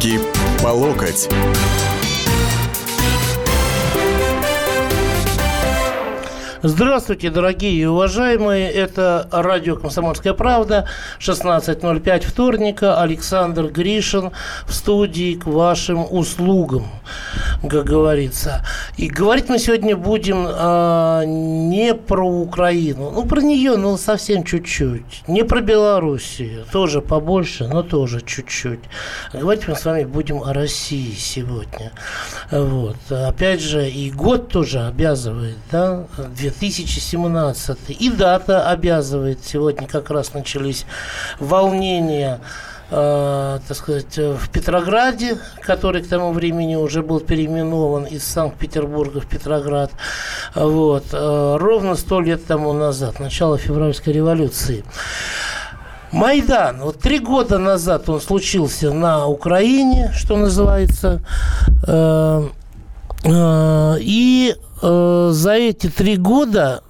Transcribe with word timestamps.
Руки 0.00 0.18
по 0.62 0.68
локоть. 0.68 1.28
Здравствуйте, 6.62 7.30
дорогие 7.30 7.72
и 7.72 7.86
уважаемые. 7.86 8.70
Это 8.70 9.26
радио 9.32 9.76
«Комсомольская 9.76 10.34
правда». 10.34 10.86
16.05 11.18 12.26
вторника. 12.26 13.00
Александр 13.00 13.68
Гришин 13.68 14.32
в 14.66 14.74
студии 14.74 15.36
к 15.36 15.46
вашим 15.46 16.06
услугам, 16.10 16.86
как 17.62 17.86
говорится. 17.86 18.62
И 18.98 19.08
говорить 19.08 19.48
мы 19.48 19.58
сегодня 19.58 19.96
будем 19.96 20.46
а, 20.46 21.24
не 21.24 21.94
про 21.94 22.28
Украину. 22.28 23.10
Ну, 23.10 23.24
про 23.24 23.40
нее, 23.40 23.78
ну, 23.78 23.96
совсем 23.96 24.44
чуть-чуть. 24.44 25.22
Не 25.28 25.44
про 25.44 25.62
Белоруссию. 25.62 26.66
Тоже 26.70 27.00
побольше, 27.00 27.68
но 27.68 27.82
тоже 27.82 28.20
чуть-чуть. 28.20 28.80
Говорить 29.32 29.66
мы 29.66 29.76
с 29.76 29.86
вами 29.86 30.04
будем 30.04 30.42
о 30.42 30.52
России 30.52 31.14
сегодня. 31.14 31.90
Вот. 32.50 32.98
Опять 33.10 33.62
же, 33.62 33.88
и 33.88 34.10
год 34.10 34.50
тоже 34.50 34.80
обязывает, 34.80 35.56
да, 35.72 36.04
2017. 36.50 37.78
И 37.98 38.10
дата 38.10 38.68
обязывает. 38.68 39.40
Сегодня 39.44 39.86
как 39.86 40.10
раз 40.10 40.34
начались 40.34 40.84
волнения 41.38 42.40
э, 42.90 43.58
так 43.66 43.76
сказать, 43.76 44.16
в 44.16 44.48
Петрограде, 44.50 45.38
который 45.62 46.02
к 46.02 46.08
тому 46.08 46.32
времени 46.32 46.74
уже 46.74 47.02
был 47.02 47.20
переименован 47.20 48.04
из 48.04 48.24
Санкт-Петербурга 48.24 49.20
в 49.20 49.26
Петроград, 49.26 49.92
вот, 50.54 51.04
э, 51.12 51.56
ровно 51.58 51.94
сто 51.94 52.20
лет 52.20 52.46
тому 52.46 52.72
назад, 52.72 53.20
начало 53.20 53.58
февральской 53.58 54.12
революции. 54.12 54.84
Майдан. 56.12 56.80
Вот 56.80 56.98
три 56.98 57.20
года 57.20 57.58
назад 57.58 58.08
он 58.08 58.20
случился 58.20 58.92
на 58.92 59.26
Украине, 59.26 60.10
что 60.14 60.36
называется. 60.36 61.22
Э, 61.86 62.48
э, 63.22 63.96
и 64.00 64.56
э, 64.82 65.30
за 65.32 65.52
эти 65.52 65.88
три 65.88 66.16
года 66.16 66.82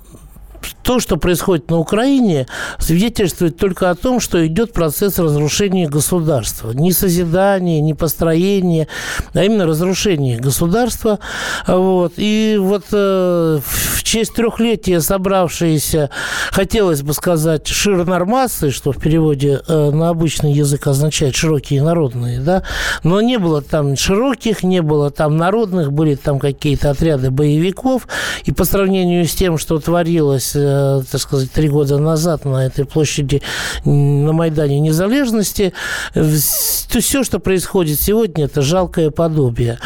то, 0.91 0.98
что 0.98 1.16
происходит 1.16 1.70
на 1.70 1.78
Украине, 1.78 2.48
свидетельствует 2.80 3.56
только 3.56 3.91
о 3.91 3.94
том, 3.94 4.19
что 4.19 4.44
идет 4.44 4.72
процесс 4.72 5.20
разрушения 5.20 5.88
государства. 5.88 6.72
Не 6.72 6.91
созидания, 6.91 7.80
не 7.80 7.94
построения, 7.94 8.88
а 9.33 9.44
именно 9.44 9.66
разрушение 9.66 10.36
государства. 10.36 11.20
Вот. 11.68 12.14
И 12.16 12.56
вот 12.58 12.86
э, 12.91 13.61
в 13.64 14.02
честь 14.02 14.34
трехлетия 14.34 14.98
собравшиеся, 14.98 16.11
хотелось 16.50 17.02
бы 17.02 17.12
сказать, 17.12 17.68
ширнормасы, 17.68 18.72
что 18.72 18.91
в 18.91 19.00
переводе 19.00 19.61
э, 19.68 19.91
на 19.92 20.08
обычный 20.08 20.52
язык 20.52 20.88
означает 20.88 21.36
широкие 21.36 21.84
народные, 21.84 22.41
да, 22.41 22.64
но 23.05 23.20
не 23.20 23.38
было 23.38 23.62
там 23.62 23.96
широких, 23.96 24.64
не 24.64 24.83
было 24.83 25.12
там 25.12 25.36
народных, 25.36 25.92
были 25.92 26.16
там 26.16 26.41
какие-то 26.41 26.91
отряды 26.91 27.30
боевиков, 27.30 28.08
и 28.42 28.50
по 28.50 28.64
сравнению 28.64 29.24
с 29.24 29.30
тем, 29.36 29.56
что 29.56 29.78
творилось 29.78 30.56
Э, 30.56 30.80
так 31.11 31.20
сказать, 31.20 31.50
три 31.53 31.69
года 31.69 31.98
назад 31.98 32.45
на 32.45 32.67
этой 32.67 32.84
площади 32.84 33.42
на 33.84 34.33
Майдане 34.33 34.81
Незалежности, 34.81 35.73
то 36.14 37.00
все, 37.00 37.25
что 37.25 37.39
происходит 37.39 38.00
сегодня, 38.00 38.45
это 38.45 38.62
жалкое 38.62 39.11
подобие 39.11 39.78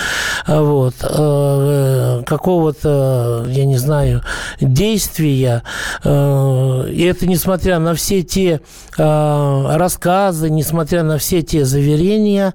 вот, 0.47 0.95
э, 1.03 2.23
какого-то, 2.27 3.47
я 3.49 3.65
не 3.65 3.77
знаю, 3.79 4.23
действия. 4.61 5.63
Э, 6.03 6.89
и 6.91 7.03
это 7.03 7.27
несмотря 7.27 7.79
на 7.79 7.95
все 7.95 8.23
те 8.23 8.61
рассказы, 8.97 10.51
несмотря 10.51 11.03
на 11.03 11.19
все 11.19 11.43
те 11.43 11.65
заверения 11.65 12.55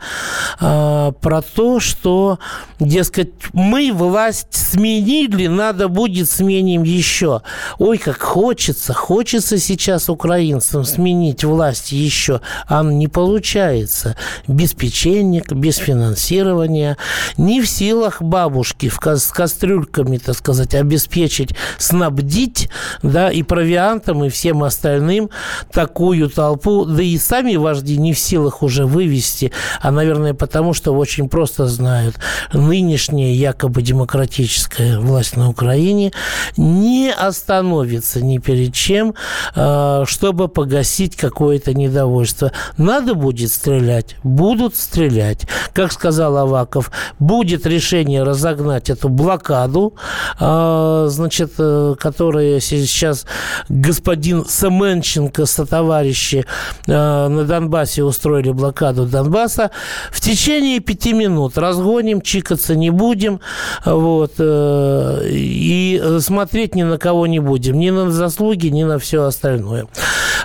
про 0.57 1.41
то, 1.55 1.79
что, 1.79 2.39
дескать, 2.79 3.31
мы 3.53 3.91
власть 3.93 4.47
сменили, 4.51 5.47
надо 5.47 5.89
будет 5.89 6.29
сменим 6.29 6.83
еще. 6.83 7.41
Ой, 7.77 7.97
как 7.97 8.17
хочется, 8.21 8.93
хочется 8.93 9.57
сейчас 9.57 10.09
украинцам 10.09 10.83
сменить 10.83 11.43
власть 11.43 11.91
еще, 11.91 12.41
а 12.67 12.83
не 12.83 13.07
получается. 13.07 14.15
Без 14.47 14.73
печенек, 14.73 15.51
без 15.51 15.77
финансирования. 15.77 16.97
Не 17.37 17.61
в 17.61 17.69
силах 17.69 18.21
бабушки 18.21 18.89
в, 18.89 18.99
с 19.01 19.27
кастрюльками, 19.27 20.17
так 20.17 20.35
сказать, 20.35 20.75
обеспечить, 20.75 21.55
снабдить, 21.77 22.69
да, 23.03 23.31
и 23.31 23.43
провиантом, 23.43 24.23
и 24.23 24.29
всем 24.29 24.63
остальным 24.63 25.29
такую 25.71 26.29
толпу, 26.29 26.85
да 26.85 27.03
и 27.03 27.17
сами 27.17 27.55
вожди 27.55 27.97
не 27.97 28.13
в 28.13 28.19
силах 28.19 28.63
уже 28.63 28.85
вывести, 28.85 29.51
а, 29.81 29.91
наверное, 29.91 30.33
потому 30.33 30.73
что 30.73 30.93
очень 30.93 31.29
просто 31.29 31.67
знают, 31.67 32.15
нынешняя 32.53 33.33
якобы 33.33 33.81
демократическая 33.81 34.99
власть 34.99 35.37
на 35.37 35.49
Украине 35.49 36.11
не 36.57 37.11
остановится 37.11 38.08
остановиться 38.09 38.21
ни 38.21 38.37
перед 38.37 38.73
чем, 38.73 39.13
а, 39.55 40.03
чтобы 40.05 40.47
погасить 40.47 41.15
какое-то 41.15 41.73
недовольство. 41.73 42.51
Надо 42.77 43.13
будет 43.13 43.51
стрелять, 43.51 44.15
будут 44.23 44.75
стрелять. 44.75 45.47
Как 45.73 45.91
сказал 45.91 46.37
Аваков, 46.37 46.91
будет 47.19 47.65
решение 47.65 48.23
разогнать 48.23 48.89
эту 48.89 49.09
блокаду, 49.09 49.93
а, 50.39 51.07
значит, 51.09 51.53
э, 51.57 51.95
которая 51.99 52.59
сейчас 52.59 53.25
господин 53.69 54.45
Семенченко 54.45 55.45
со 55.45 55.65
товарищи 55.65 56.45
а, 56.87 57.27
на 57.29 57.43
Донбассе 57.43 58.03
устроили 58.03 58.51
блокаду 58.51 59.05
Донбасса. 59.05 59.71
В 60.11 60.21
течение 60.21 60.79
пяти 60.79 61.13
минут 61.13 61.57
разгоним, 61.57 62.21
чикаться 62.21 62.75
не 62.75 62.89
будем, 62.89 63.39
вот, 63.85 64.33
э, 64.39 65.27
и 65.29 66.01
смотреть 66.19 66.75
ни 66.75 66.83
на 66.83 66.97
кого 66.97 67.27
не 67.27 67.39
будем, 67.39 67.77
ни 67.79 67.89
на 67.89 67.98
на 68.05 68.11
заслуги, 68.11 68.67
ни 68.67 68.83
на 68.83 68.99
все 68.99 69.23
остальное. 69.23 69.87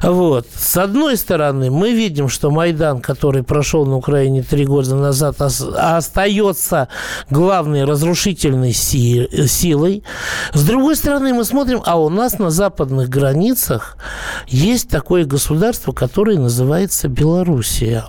Вот. 0.03 0.47
С 0.55 0.77
одной 0.77 1.17
стороны, 1.17 1.71
мы 1.71 1.93
видим, 1.93 2.29
что 2.29 2.51
Майдан, 2.51 3.01
который 3.01 3.43
прошел 3.43 3.87
на 3.87 3.97
Украине 3.97 4.43
три 4.43 4.67
года 4.67 4.95
назад, 4.95 5.41
остается 5.41 6.89
главной 7.31 7.85
разрушительной 7.85 8.73
силой. 8.73 10.03
С 10.53 10.65
другой 10.65 10.97
стороны, 10.97 11.33
мы 11.33 11.45
смотрим, 11.45 11.83
а 11.87 11.99
у 11.99 12.11
нас 12.11 12.39
на 12.39 12.51
западных 12.51 13.09
границах 13.09 13.97
есть 14.47 14.91
такое 14.91 15.25
государство, 15.25 15.93
которое 15.93 16.39
называется 16.39 17.09
Белоруссия. 17.09 18.05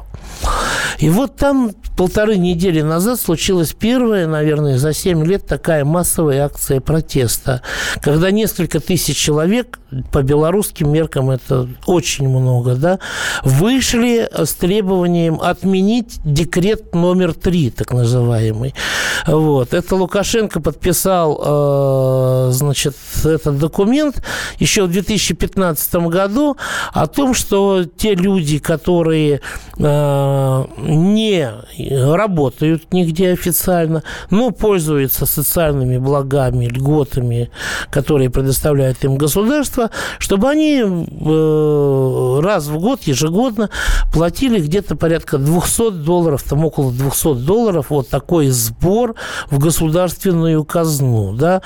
И 0.99 1.09
вот 1.09 1.35
там 1.35 1.71
полторы 1.97 2.37
недели 2.37 2.81
назад 2.81 3.19
случилась 3.19 3.73
первая, 3.73 4.27
наверное, 4.27 4.77
за 4.77 4.93
7 4.93 5.25
лет 5.25 5.45
такая 5.45 5.85
массовая 5.85 6.45
акция 6.45 6.81
протеста, 6.81 7.61
когда 8.01 8.31
несколько 8.31 8.79
тысяч 8.79 9.17
человек, 9.17 9.79
по 10.11 10.21
белорусским 10.21 10.91
меркам 10.91 11.29
это 11.29 11.69
очень 11.85 12.27
много, 12.27 12.75
да, 12.75 12.99
вышли 13.43 14.29
с 14.33 14.53
требованием 14.53 15.39
отменить 15.41 16.19
декрет 16.25 16.93
номер 16.93 17.33
три, 17.33 17.69
так 17.69 17.91
называемый. 17.91 18.73
Вот. 19.25 19.73
Это 19.73 19.95
Лукашенко 19.95 20.59
подписал, 20.59 22.49
э, 22.49 22.51
значит, 22.51 22.95
этот 23.23 23.57
документ 23.57 24.21
еще 24.59 24.83
в 24.83 24.91
2015 24.91 25.95
году 26.07 26.57
о 26.93 27.07
том, 27.07 27.33
что 27.33 27.85
те 27.85 28.15
люди, 28.15 28.59
которые 28.59 29.41
э, 29.77 30.65
не 30.85 31.49
работают 31.79 32.93
нигде 32.93 33.31
официально, 33.31 34.03
но 34.29 34.51
пользуются 34.51 35.25
социальными 35.25 35.97
благами, 35.97 36.65
льготами, 36.65 37.49
которые 37.89 38.29
предоставляет 38.29 39.03
им 39.03 39.17
государство, 39.17 39.89
чтобы 40.19 40.49
они 40.49 40.81
э, 40.81 42.39
раз 42.41 42.67
в 42.67 42.79
год, 42.79 43.01
ежегодно 43.03 43.69
платили 44.13 44.59
где-то 44.59 44.95
порядка 44.95 45.37
200 45.37 45.91
долларов, 45.91 46.43
там 46.43 46.65
около 46.65 46.91
200 46.91 47.35
долларов, 47.35 47.87
вот 47.89 48.09
такой 48.09 48.49
сбор 48.49 49.15
в 49.49 49.59
государственную 49.59 50.63
казну, 50.63 51.33
да. 51.33 51.61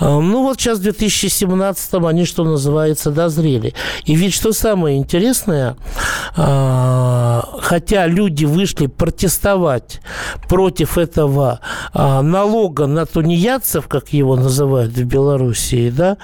Э, 0.00 0.18
ну 0.18 0.42
вот 0.42 0.60
сейчас 0.60 0.78
в 0.78 0.82
2017 0.82 1.94
они, 1.94 2.24
что 2.24 2.44
называется, 2.44 3.10
дозрели. 3.10 3.74
И 4.04 4.14
ведь 4.14 4.34
что 4.34 4.52
самое 4.52 4.96
интересное, 4.98 5.76
э, 6.36 7.41
хотя 7.62 8.06
люди 8.06 8.44
вышли 8.44 8.86
протестовать 8.86 10.00
против 10.48 10.98
этого 10.98 11.60
а, 11.94 12.20
налога 12.22 12.86
на 12.86 13.06
тунеядцев, 13.06 13.86
как 13.88 14.12
его 14.12 14.36
называют 14.36 14.92
в 14.92 15.04
Белоруссии, 15.04 15.90
да, 15.90 16.18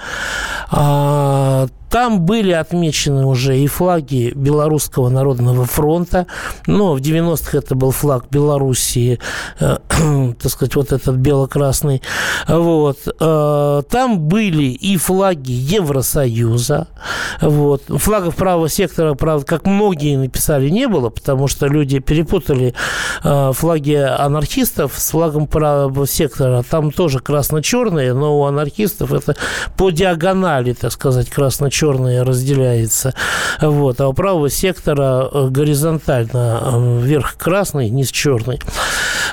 а, 0.69 1.67
там 1.89 2.21
были 2.21 2.51
отмечены 2.51 3.25
уже 3.25 3.57
и 3.57 3.67
флаги 3.67 4.31
Белорусского 4.35 5.09
народного 5.09 5.65
фронта, 5.65 6.27
но 6.67 6.93
в 6.93 6.99
90-х 6.99 7.57
это 7.57 7.75
был 7.75 7.91
флаг 7.91 8.25
Белоруссии, 8.29 9.19
э, 9.59 9.77
так 10.39 10.51
сказать, 10.51 10.75
вот 10.75 10.91
этот 10.91 11.15
бело-красный. 11.15 12.01
Вот. 12.47 12.99
Э, 13.19 13.81
там 13.89 14.19
были 14.19 14.65
и 14.65 14.97
флаги 14.97 15.51
Евросоюза. 15.51 16.87
Вот. 17.41 17.83
Флагов 17.87 18.35
правого 18.35 18.69
сектора, 18.69 19.15
правда, 19.15 19.45
как 19.45 19.65
многие 19.65 20.15
написали, 20.15 20.69
не 20.69 20.87
было, 20.87 21.09
потому 21.09 21.47
что 21.47 21.65
люди 21.65 21.99
перепутали 21.99 22.75
э, 23.23 23.51
флаги 23.53 23.95
анархистов 23.95 24.93
с 24.95 25.09
флагом 25.09 25.47
правого 25.47 26.05
сектора. 26.05 26.63
Там 26.69 26.91
тоже 26.91 27.19
красно-черные, 27.19 28.13
но 28.13 28.39
у 28.39 28.45
анархистов 28.45 29.11
это 29.11 29.35
по 29.75 29.89
диагонали, 29.89 30.73
так 30.73 30.91
сказать, 30.91 31.29
красно-черные 31.29 31.78
разделяется. 31.83 33.13
Вот. 33.61 34.01
А 34.01 34.07
у 34.07 34.13
правого 34.13 34.49
сектора 34.49 35.29
э, 35.31 35.47
горизонтально 35.49 36.59
э, 36.61 36.99
вверх 37.01 37.37
красный, 37.37 37.89
низ 37.89 38.11
черный. 38.11 38.59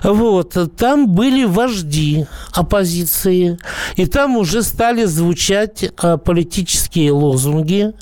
Вот. 0.03 0.57
Там 0.77 1.09
были 1.09 1.45
вожди 1.45 2.27
оппозиции, 2.53 3.59
и 3.97 4.07
там 4.07 4.37
уже 4.37 4.63
стали 4.63 5.05
звучать 5.05 5.83
э, 5.83 6.19
политические 6.19 7.13
лозунги 7.13 7.93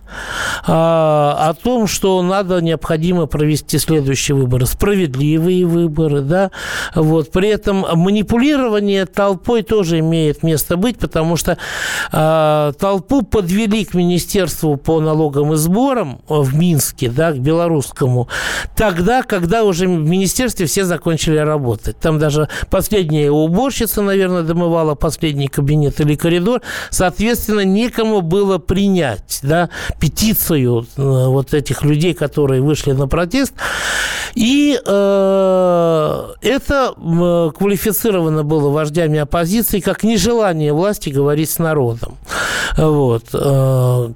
о 0.67 1.55
том, 1.63 1.87
что 1.87 2.23
надо, 2.23 2.61
необходимо 2.61 3.27
провести 3.27 3.79
следующие 3.79 4.37
выборы. 4.37 4.67
Справедливые 4.67 5.67
выборы, 5.67 6.21
да. 6.21 6.51
Вот. 6.95 7.33
При 7.33 7.49
этом 7.49 7.85
манипулирование 7.95 9.07
толпой 9.07 9.63
тоже 9.63 9.99
имеет 9.99 10.43
место 10.43 10.77
быть, 10.77 10.99
потому 10.99 11.37
что 11.37 11.59
толпу 12.11 13.23
подвели 13.23 13.85
к 13.85 13.95
Министерству 13.95 14.34
по 14.85 15.01
налогам 15.01 15.53
и 15.53 15.57
сборам 15.57 16.21
в 16.29 16.55
Минске, 16.55 17.09
да, 17.09 17.33
к 17.33 17.39
белорусскому, 17.39 18.29
тогда, 18.77 19.23
когда 19.23 19.65
уже 19.65 19.87
в 19.87 19.91
министерстве 19.91 20.67
все 20.67 20.85
закончили 20.85 21.37
работать. 21.39 21.99
Там 21.99 22.19
даже 22.19 22.49
последняя 22.71 23.31
уборщица, 23.31 24.03
наверное, 24.03 24.43
домывала 24.43 24.95
последний 24.95 25.49
кабинет 25.49 26.01
или 26.01 26.15
коридор. 26.15 26.61
Соответственно, 26.91 27.65
некому 27.65 28.21
было 28.21 28.59
принять 28.59 29.41
да, 29.43 29.71
петицию 30.01 30.87
э, 30.97 31.03
вот 31.03 31.55
этих 31.55 31.83
людей, 31.85 32.15
которые 32.15 32.61
вышли 32.61 32.93
на 32.93 33.09
протест. 33.09 33.55
И 34.35 34.79
э, 34.85 36.25
это 36.43 36.95
э, 36.97 37.51
квалифицировано 37.57 38.43
было 38.43 38.71
вождями 38.71 39.19
оппозиции 39.19 39.81
как 39.81 40.03
нежелание 40.03 40.73
власти 40.73 41.11
говорить 41.11 41.51
с 41.51 41.59
народом. 41.59 42.17
Вот. 42.77 43.25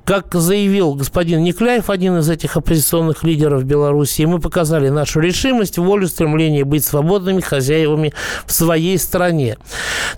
Э, 0.08 0.20
как 0.20 0.34
заявил 0.34 0.94
господин 0.94 1.42
Никляев, 1.42 1.90
один 1.90 2.18
из 2.18 2.28
этих 2.30 2.56
оппозиционных 2.56 3.24
лидеров 3.24 3.64
Беларуси, 3.64 4.22
мы 4.22 4.40
показали 4.40 4.88
нашу 4.88 5.20
решимость, 5.20 5.78
волю, 5.78 6.08
стремление 6.08 6.64
быть 6.64 6.84
свободными 6.84 7.40
хозяевами 7.40 8.12
в 8.46 8.52
своей 8.52 8.98
стране. 8.98 9.58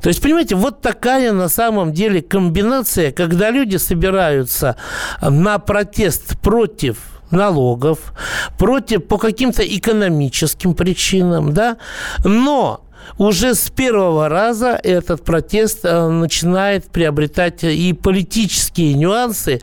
То 0.01 0.09
есть, 0.09 0.23
понимаете, 0.23 0.55
вот 0.55 0.81
такая 0.81 1.33
на 1.33 1.49
самом 1.49 1.93
деле 1.93 2.23
комбинация, 2.23 3.13
когда 3.13 3.51
люди 3.51 3.77
собираются 3.77 4.77
на 5.21 5.59
протест 5.59 6.41
против 6.41 6.99
налогов, 7.31 8.13
против 8.59 9.07
по 9.07 9.19
каким-то 9.19 9.63
экономическим 9.63 10.75
причинам, 10.75 11.53
да, 11.53 11.77
но 12.25 12.81
уже 13.19 13.55
с 13.55 13.71
первого 13.71 14.29
раза 14.29 14.81
этот 14.83 15.25
протест 15.25 15.81
э, 15.85 16.09
начинает 16.09 16.87
приобретать 16.87 17.65
и 17.65 17.93
политические 17.93 18.95
нюансы 18.95 19.61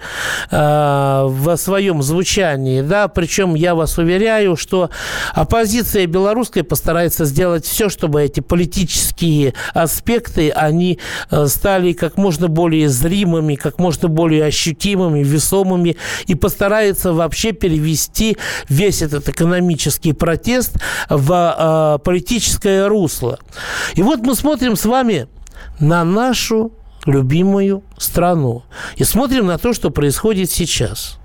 э, 0.51 0.57
в 1.25 1.57
своем 1.57 2.01
звучании, 2.03 2.81
да, 2.81 3.07
причем 3.07 3.55
я 3.55 3.75
вас 3.75 3.97
уверяю, 3.97 4.55
что 4.55 4.89
оппозиция 5.33 6.05
белорусская 6.05 6.63
постарается 6.63 7.25
сделать 7.25 7.65
все, 7.65 7.89
чтобы 7.89 8.21
эти 8.21 8.39
политические 8.39 9.53
аспекты, 9.73 10.51
они 10.51 10.99
э, 11.31 11.47
стали 11.47 11.93
как 11.93 12.17
можно 12.17 12.47
более 12.47 12.89
зримыми, 12.89 13.55
как 13.55 13.79
можно 13.79 14.07
более 14.07 14.45
ощутимыми, 14.45 15.23
весомыми, 15.23 15.97
и 16.27 16.35
постарается 16.35 17.13
вообще 17.13 17.51
перевести 17.53 18.37
весь 18.69 19.01
этот 19.01 19.29
экономический 19.29 20.13
протест 20.13 20.77
в 21.09 22.01
политическое 22.03 22.87
русло. 22.87 23.26
И 23.95 24.03
вот 24.03 24.19
мы 24.19 24.35
смотрим 24.35 24.75
с 24.75 24.85
вами 24.85 25.27
на 25.79 26.03
нашу 26.03 26.71
любимую 27.05 27.83
страну 27.97 28.63
и 28.95 29.03
смотрим 29.03 29.47
на 29.47 29.57
то, 29.57 29.73
что 29.73 29.89
происходит 29.89 30.51
сейчас. 30.51 31.19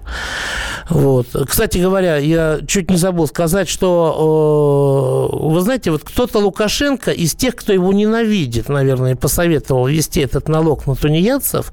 Вот. 0.89 1.29
Кстати 1.49 1.79
говоря, 1.79 2.17
я 2.17 2.59
чуть 2.67 2.91
не 2.91 2.97
забыл 2.97 3.27
сказать, 3.29 3.69
что, 3.69 5.31
вы 5.33 5.61
знаете, 5.61 5.91
вот 5.91 6.03
кто-то 6.03 6.41
Лукашенко 6.41 7.13
из 7.13 7.35
тех, 7.35 7.55
кто 7.55 7.73
его 7.73 7.93
ненавидит, 7.93 8.69
наверное, 8.69 9.15
посоветовал 9.15 9.87
ввести 9.87 10.21
этот 10.21 10.49
налог 10.49 10.87
на 10.87 10.97
тунеядцев, 10.97 11.73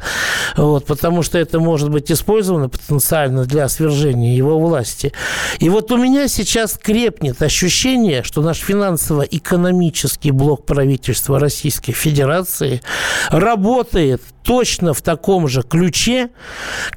вот, 0.55 0.85
потому 0.85 1.23
что 1.23 1.37
это 1.37 1.59
может 1.59 1.89
быть 1.89 2.11
использовано 2.11 2.69
потенциально 2.69 3.45
для 3.45 3.67
свержения 3.67 4.35
его 4.35 4.59
власти. 4.59 5.11
И 5.59 5.69
вот 5.69 5.91
у 5.91 5.97
меня 5.97 6.27
сейчас 6.27 6.77
крепнет 6.77 7.41
ощущение, 7.41 8.23
что 8.23 8.41
наш 8.41 8.59
финансово-экономический 8.59 10.31
блок 10.31 10.65
правительства 10.65 11.39
Российской 11.39 11.93
Федерации 11.93 12.81
работает 13.29 14.21
точно 14.43 14.93
в 14.93 15.01
таком 15.01 15.47
же 15.47 15.61
ключе, 15.61 16.29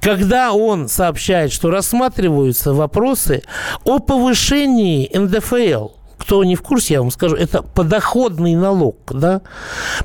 когда 0.01 0.53
он 0.53 0.89
сообщает, 0.89 1.53
что 1.53 1.71
рассматриваются 1.71 2.73
вопросы 2.73 3.43
о 3.85 3.99
повышении 3.99 5.11
НДФЛ– 5.17 5.89
кто 6.23 6.45
не 6.45 6.55
в 6.55 6.63
курсе, 6.63 6.95
я 6.95 7.01
вам 7.01 7.11
скажу, 7.11 7.35
это 7.35 7.63
подоходный 7.63 8.55
налог, 8.55 8.97
да, 9.11 9.43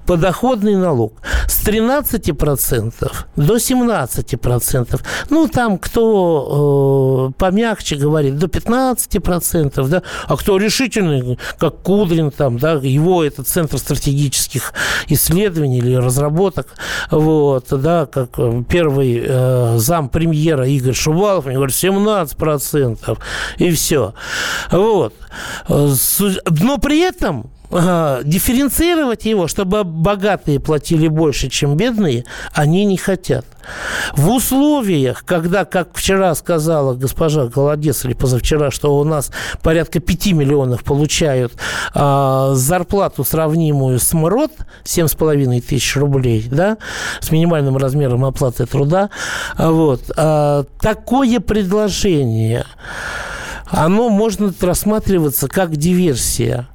подоходный 0.08 0.76
налог 0.76 1.14
с 1.48 1.64
13% 1.66 3.12
до 3.36 3.56
17%. 3.56 5.02
Ну, 5.30 5.48
там 5.48 5.78
кто 5.78 7.30
э, 7.30 7.40
помягче 7.40 7.98
говорит, 7.98 8.40
до 8.40 8.48
15%, 8.48 9.88
да, 9.88 10.02
а 10.28 10.38
кто 10.38 10.58
решительный, 10.58 11.38
как 11.60 11.84
Кудрин, 11.84 12.32
там, 12.32 12.58
да, 12.58 12.74
его 12.74 13.24
это 13.24 13.44
Центр 13.44 13.78
стратегических 13.78 14.74
исследований 15.10 15.78
или 15.78 15.94
разработок, 15.94 16.68
вот, 17.12 17.68
да, 17.70 18.08
как 18.08 18.40
э, 18.40 18.64
первый 18.68 19.24
э, 19.24 19.78
зам 19.78 20.10
премьера 20.10 20.68
Игорь 20.68 20.96
Шувалов, 20.96 21.46
мне 21.46 21.56
говорит, 21.56 21.76
17%, 21.76 23.18
и 23.60 23.70
все. 23.70 24.16
Вот. 24.72 25.14
Но 26.46 26.78
при 26.78 27.02
этом 27.02 27.50
дифференцировать 27.70 29.26
его, 29.26 29.48
чтобы 29.48 29.84
богатые 29.84 30.60
платили 30.60 31.08
больше, 31.08 31.50
чем 31.50 31.76
бедные, 31.76 32.24
они 32.54 32.86
не 32.86 32.96
хотят. 32.96 33.46
В 34.16 34.30
условиях, 34.30 35.26
когда, 35.26 35.66
как 35.66 35.90
вчера 35.94 36.34
сказала 36.36 36.94
госпожа 36.94 37.48
Голодец 37.48 38.06
или 38.06 38.14
позавчера, 38.14 38.72
что 38.72 38.98
у 38.98 39.04
нас 39.04 39.32
порядка 39.62 40.00
5 40.00 40.28
миллионов 40.28 40.86
получают 40.86 41.54
э, 41.94 42.52
зарплату, 42.54 43.26
сравнимую 43.26 44.00
с 44.00 44.14
МРОД, 44.14 44.52
7,5 44.86 45.60
тысяч 45.60 45.98
рублей, 45.98 46.48
да, 46.50 46.78
с 47.20 47.32
минимальным 47.32 47.76
размером 47.76 48.24
оплаты 48.24 48.66
труда, 48.66 49.10
вот, 49.58 50.04
э, 50.16 50.64
такое 50.80 51.42
предложение 51.42 52.66
оно 53.70 54.10
может 54.10 54.64
рассматриваться 54.64 55.48
как 55.48 55.76
диверсия. 55.76 56.70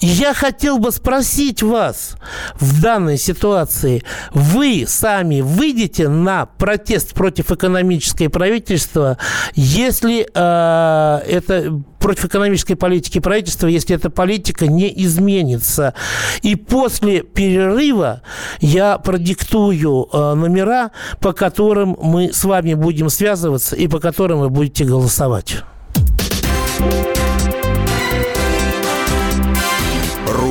И 0.00 0.06
я 0.06 0.34
хотел 0.34 0.78
бы 0.78 0.92
спросить 0.92 1.62
вас 1.62 2.16
в 2.60 2.80
данной 2.80 3.18
ситуации, 3.18 4.02
вы 4.32 4.84
сами 4.86 5.40
выйдете 5.40 6.08
на 6.08 6.46
протест 6.46 7.14
против 7.14 7.50
экономической 7.50 8.28
правительства, 8.28 9.18
если 9.54 10.26
э, 10.32 11.18
это 11.26 11.82
против 11.98 12.26
экономической 12.26 12.74
политики 12.74 13.18
правительства, 13.18 13.66
если 13.66 13.96
эта 13.96 14.10
политика 14.10 14.66
не 14.66 14.92
изменится. 15.04 15.94
И 16.42 16.54
после 16.54 17.22
перерыва 17.22 18.20
я 18.60 18.98
продиктую 18.98 20.08
э, 20.12 20.34
номера, 20.34 20.90
по 21.20 21.32
которым 21.32 21.96
мы 22.02 22.32
с 22.32 22.44
вами 22.44 22.74
будем 22.74 23.08
связываться 23.08 23.74
и 23.74 23.88
по 23.88 24.00
которым 24.00 24.40
вы 24.40 24.50
будете 24.50 24.84
голосовать. 24.84 25.64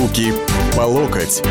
Руки 0.04 0.34
по 0.76 0.82
локоть. 0.82 1.42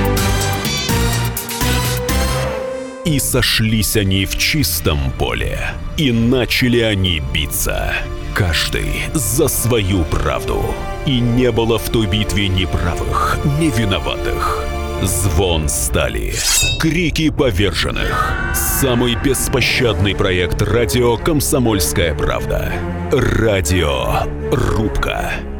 И 3.06 3.18
сошлись 3.18 3.96
они 3.96 4.26
в 4.26 4.36
чистом 4.36 5.10
поле, 5.18 5.58
и 5.96 6.12
начали 6.12 6.80
они 6.80 7.22
биться. 7.32 7.94
Каждый 8.34 9.04
за 9.14 9.48
свою 9.48 10.04
правду. 10.04 10.62
И 11.06 11.18
не 11.18 11.50
было 11.50 11.78
в 11.78 11.88
той 11.88 12.06
битве 12.06 12.48
ни 12.48 12.66
правых, 12.66 13.38
ни 13.58 13.70
виноватых. 13.70 14.66
Звон 15.02 15.70
стали. 15.70 16.34
Крики 16.78 17.30
поверженных. 17.30 18.34
Самый 18.54 19.14
беспощадный 19.14 20.14
проект 20.14 20.60
радио 20.60 21.16
«Комсомольская 21.16 22.14
правда». 22.14 22.70
Радио 23.12 24.24
«Рубка». 24.50 25.32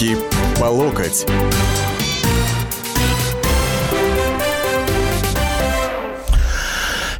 Руки 0.00 0.16
по 0.58 0.64
локоть. 0.64 1.26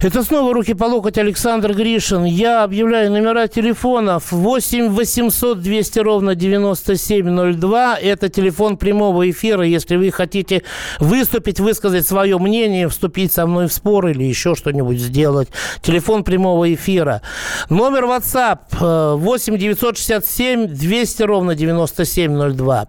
Это 0.02 0.23
снова 0.23 0.54
руки 0.54 0.73
по 0.73 0.85
локоть 0.85 1.19
Александр 1.19 1.75
Гришин. 1.75 2.25
Я 2.25 2.64
объявляю 2.64 3.11
номера 3.11 3.49
телефонов 3.49 4.33
8 4.33 4.88
800 4.88 5.61
200 5.61 5.99
ровно 5.99 6.35
9702. 6.35 7.99
Это 7.99 8.30
телефон 8.30 8.78
прямого 8.78 9.28
эфира. 9.28 9.62
Если 9.62 9.97
вы 9.97 10.11
хотите 10.11 10.62
выступить, 11.00 11.61
высказать 11.61 12.07
свое 12.07 12.38
мнение, 12.38 12.88
вступить 12.88 13.30
со 13.30 13.47
мной 13.47 13.69
в 13.69 13.75
спор 13.75 14.07
или 14.07 14.25
еще 14.25 14.54
что-нибудь 14.54 14.99
сделать. 14.99 15.49
Телефон 15.83 16.25
прямого 16.25 16.73
эфира. 16.73 17.21
Номер 17.69 18.04
WhatsApp 18.04 19.16
8 19.19 19.59
967 19.59 20.66
200 20.69 21.23
ровно 21.25 21.54
9702. 21.54 22.87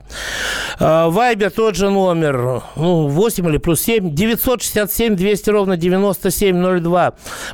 Вайбер 0.80 1.52
тот 1.52 1.76
же 1.76 1.90
номер. 1.90 2.64
Ну, 2.78 3.08
8 3.10 3.50
или 3.50 3.58
плюс 3.58 3.82
7. 3.82 4.16
967 4.16 5.16
200 5.18 5.50
ровно 5.50 5.76
9702. 5.76 7.01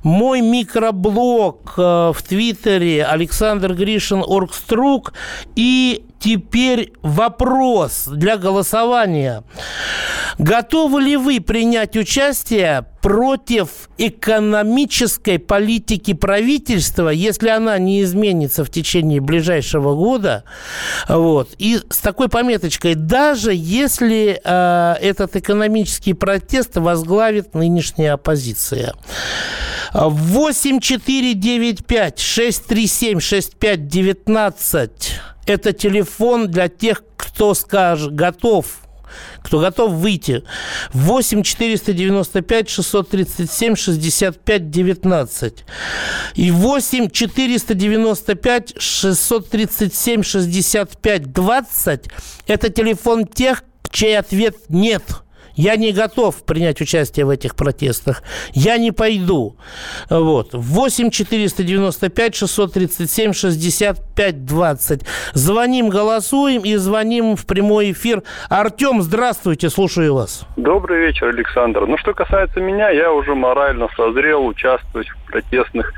Мой 0.04 0.42
микроблог 0.42 1.74
э, 1.78 2.12
в 2.14 2.18
Твиттере 2.28 3.06
Александр 3.06 3.74
Гришин 3.74 4.24
Оргструк. 4.26 5.14
И 5.56 6.06
теперь 6.20 6.94
вопрос 7.02 8.06
для 8.08 8.38
голосования. 8.38 9.44
Готовы 10.38 11.02
ли 11.02 11.18
вы 11.18 11.42
принять 11.42 11.98
участие 11.98 12.86
против 13.02 13.90
экономической 13.98 15.40
политики 15.40 16.14
правительства, 16.14 17.10
если 17.10 17.50
она 17.50 17.78
не 17.80 18.04
изменится 18.04 18.64
в 18.64 18.70
течение 18.70 19.20
ближайшего 19.20 19.96
года? 19.96 20.44
Вот. 21.10 21.50
И 21.58 21.80
с 21.90 21.98
такой 21.98 22.30
пометочкой, 22.30 22.94
даже 22.94 23.52
если 23.54 24.40
э, 24.44 24.96
этот 25.02 25.36
экономический 25.36 26.14
протест 26.14 26.78
возглавит 26.78 27.56
нынешняя 27.56 28.14
оппозиция. 28.14 28.94
8 29.94 30.80
4 30.80 31.34
9 31.34 31.86
5 31.86 32.20
6 32.20 32.66
3 32.66 32.88
7 32.88 33.20
6 33.20 33.56
5 33.56 33.88
19 33.88 34.92
это 35.50 35.74
телефон 35.74 36.50
для 36.50 36.70
тех, 36.70 37.04
кто 37.18 37.54
скажет, 37.54 38.14
готов 38.14 38.66
кто 39.42 39.60
готов 39.60 39.94
выйти. 39.94 40.44
8 40.94 41.44
495 41.44 42.70
637 42.70 43.76
65 43.76 44.70
19. 44.70 45.66
И 46.36 46.52
8 46.52 47.10
495 47.10 48.74
637 48.78 50.24
65 50.24 51.32
20 51.32 52.06
это 52.48 52.70
телефон 52.70 53.26
тех, 53.26 53.64
чей 53.92 54.18
ответ 54.18 54.56
нет– 54.70 55.04
я 55.58 55.76
не 55.76 55.92
готов 55.92 56.44
принять 56.46 56.80
участие 56.82 57.26
в 57.26 57.30
этих 57.30 57.56
протестах. 57.56 58.22
Я 58.54 58.78
не 58.78 58.92
пойду. 58.92 59.58
Вот. 60.10 60.50
8 60.54 61.10
495 61.10 62.36
637 62.36 63.34
65 63.34 64.46
20. 64.46 65.02
Звоним, 65.34 65.90
голосуем 65.90 66.62
и 66.62 66.76
звоним 66.76 67.36
в 67.36 67.46
прямой 67.48 67.92
эфир. 67.92 68.22
Артем, 68.50 69.02
здравствуйте, 69.02 69.70
слушаю 69.70 70.14
вас. 70.14 70.46
Добрый 70.56 71.08
вечер, 71.08 71.30
Александр. 71.30 71.88
Ну, 71.88 71.98
что 71.98 72.14
касается 72.14 72.60
меня, 72.60 72.90
я 72.90 73.12
уже 73.12 73.34
морально 73.34 73.90
созрел 73.98 74.46
участвовать 74.46 75.08
в 75.10 75.32
протестных 75.32 75.92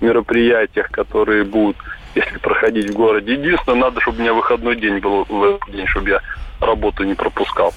мероприятиях, 0.00 0.90
которые 0.90 1.44
будут, 1.44 1.76
если 2.14 2.38
проходить 2.38 2.90
в 2.90 2.94
городе. 2.94 3.34
Единственное, 3.34 3.78
надо, 3.78 4.00
чтобы 4.00 4.18
у 4.18 4.20
меня 4.22 4.32
выходной 4.32 4.76
день 4.76 5.00
был 5.00 5.26
в 5.28 5.44
этот 5.44 5.70
день, 5.70 5.86
чтобы 5.86 6.08
я 6.08 6.20
работу 6.60 7.04
не 7.04 7.14
пропускал. 7.14 7.74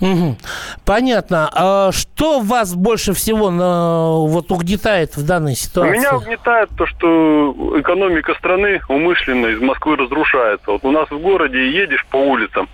Угу. 0.00 0.36
Понятно. 0.84 1.50
А 1.52 1.92
что 1.92 2.40
вас 2.40 2.74
больше 2.74 3.12
всего 3.12 3.50
на, 3.50 4.10
вот 4.26 4.50
угнетает 4.50 5.16
в 5.16 5.26
данной 5.26 5.54
ситуации? 5.54 5.98
Меня 5.98 6.16
угнетает 6.16 6.70
то, 6.76 6.86
что 6.86 7.54
экономика 7.78 8.34
страны 8.34 8.80
умышленно 8.88 9.46
из 9.46 9.60
Москвы 9.60 9.96
разрушается. 9.96 10.70
Вот 10.70 10.84
у 10.84 10.92
нас 10.92 11.10
в 11.10 11.18
городе 11.18 11.70
едешь 11.70 12.06
по 12.10 12.16
улицам, 12.16 12.68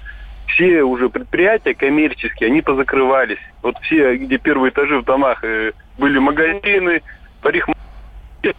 все 0.48 0.82
уже 0.82 1.08
предприятия 1.08 1.74
коммерческие, 1.74 2.48
они 2.48 2.60
позакрывались. 2.60 3.38
Вот 3.62 3.76
все, 3.82 4.16
где 4.16 4.38
первые 4.38 4.70
этажи 4.70 5.00
в 5.00 5.04
домах 5.04 5.42
э, 5.42 5.72
были 5.98 6.18
магазины, 6.18 7.02
парикмахерские, 7.40 8.54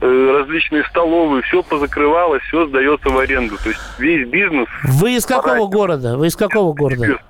э, 0.00 0.38
различные 0.40 0.84
столовые, 0.84 1.42
все 1.42 1.62
позакрывалось, 1.62 2.42
все 2.44 2.66
сдается 2.66 3.10
в 3.10 3.18
аренду. 3.18 3.56
То 3.62 3.68
есть 3.68 3.80
весь 3.98 4.26
бизнес... 4.28 4.66
Вы 4.84 5.16
из 5.16 5.26
какого 5.26 5.68
города? 5.68 6.16
Вы 6.16 6.28
из 6.28 6.36
какого 6.36 6.72
города? 6.72 7.20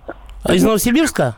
А 0.43 0.55
из 0.55 0.63
Новосибирска? 0.63 1.37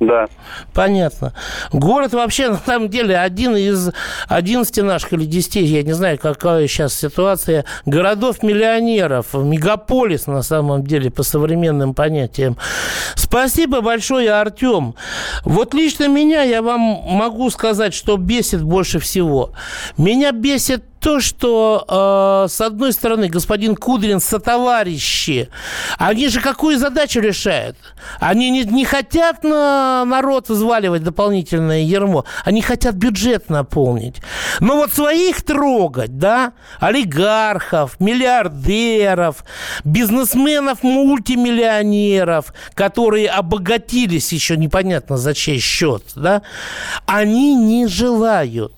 Да. 0.00 0.26
Понятно. 0.72 1.32
Город 1.72 2.12
вообще, 2.12 2.48
на 2.50 2.58
самом 2.58 2.88
деле, 2.88 3.16
один 3.16 3.56
из 3.56 3.90
11 4.28 4.84
наших 4.84 5.12
или 5.12 5.24
10, 5.24 5.56
я 5.56 5.82
не 5.82 5.92
знаю, 5.92 6.18
какая 6.18 6.66
сейчас 6.66 6.94
ситуация, 6.94 7.64
городов-миллионеров, 7.86 9.34
мегаполис, 9.34 10.26
на 10.26 10.42
самом 10.42 10.84
деле, 10.84 11.10
по 11.10 11.22
современным 11.22 11.94
понятиям. 11.94 12.56
Спасибо 13.14 13.80
большое, 13.80 14.32
Артем. 14.32 14.94
Вот 15.44 15.74
лично 15.74 16.08
меня, 16.08 16.42
я 16.42 16.62
вам 16.62 16.80
могу 16.80 17.50
сказать, 17.50 17.94
что 17.94 18.16
бесит 18.16 18.62
больше 18.62 18.98
всего. 18.98 19.52
Меня 19.96 20.32
бесит 20.32 20.84
то, 21.04 21.20
что, 21.20 22.44
э, 22.46 22.48
с 22.48 22.62
одной 22.62 22.94
стороны, 22.94 23.28
господин 23.28 23.76
Кудрин 23.76 24.20
сотоварищи, 24.20 25.50
они 25.98 26.28
же 26.28 26.40
какую 26.40 26.78
задачу 26.78 27.20
решают? 27.20 27.76
Они 28.20 28.48
не, 28.48 28.64
не 28.64 28.86
хотят 28.86 29.44
на 29.44 30.06
народ 30.06 30.48
взваливать 30.48 31.04
дополнительное 31.04 31.82
ермо, 31.82 32.24
они 32.46 32.62
хотят 32.62 32.94
бюджет 32.94 33.50
наполнить. 33.50 34.22
Но 34.60 34.76
вот 34.76 34.94
своих 34.94 35.42
трогать, 35.42 36.16
да, 36.16 36.54
олигархов, 36.80 38.00
миллиардеров, 38.00 39.44
бизнесменов, 39.84 40.82
мультимиллионеров, 40.82 42.54
которые 42.72 43.28
обогатились 43.28 44.32
еще 44.32 44.56
непонятно 44.56 45.18
за 45.18 45.34
чей 45.34 45.58
счет, 45.58 46.02
да, 46.16 46.40
они 47.04 47.54
не 47.54 47.88
желают. 47.88 48.72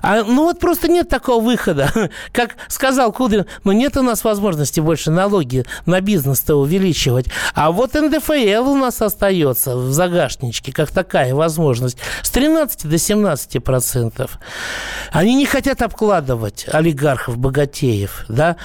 А, 0.00 0.24
ну 0.24 0.44
вот 0.44 0.58
просто 0.58 0.88
нет 0.88 1.10
такого 1.10 1.44
выхода 1.44 1.65
выхода. 1.66 2.10
Как 2.32 2.56
сказал 2.68 3.12
Кудрин, 3.12 3.46
ну 3.64 3.72
нет 3.72 3.96
у 3.96 4.02
нас 4.02 4.24
возможности 4.24 4.80
больше 4.80 5.10
налоги 5.10 5.64
на 5.84 6.00
бизнес-то 6.00 6.56
увеличивать. 6.56 7.26
А 7.54 7.70
вот 7.70 7.94
НДФЛ 7.94 8.68
у 8.68 8.76
нас 8.76 9.02
остается 9.02 9.76
в 9.76 9.92
загашничке, 9.92 10.72
как 10.72 10.90
такая 10.90 11.34
возможность, 11.34 11.98
с 12.22 12.30
13 12.30 12.88
до 12.88 12.98
17 12.98 13.62
процентов. 13.62 14.38
Они 15.10 15.34
не 15.34 15.46
хотят 15.46 15.82
обкладывать 15.82 16.66
олигархов, 16.70 17.38
богатеев, 17.38 18.24
да, 18.28 18.56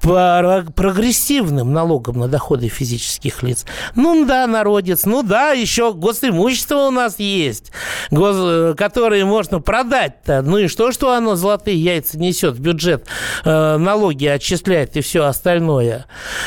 прогрессивным 0.00 1.72
налогом 1.72 2.18
на 2.18 2.28
доходы 2.28 2.68
физических 2.68 3.42
лиц. 3.42 3.64
Ну 3.94 4.24
да, 4.24 4.46
народец, 4.46 5.04
ну 5.04 5.22
да, 5.22 5.52
еще 5.52 5.92
госимущество 5.92 6.88
у 6.88 6.90
нас 6.90 7.18
есть, 7.18 7.72
гос, 8.10 8.36
э, 8.38 8.74
которое 8.76 9.24
можно 9.24 9.60
продать-то. 9.60 10.42
Ну 10.42 10.58
и 10.58 10.68
что, 10.68 10.92
что 10.92 11.12
оно 11.12 11.36
золотые 11.36 11.82
яйца 11.82 12.18
несет? 12.18 12.49
В 12.50 12.60
бюджет, 12.60 13.06
э, 13.44 13.76
налоги 13.76 14.26
отчисляет 14.26 14.96
и 14.96 15.00
все 15.00 15.24
остальное. 15.24 16.06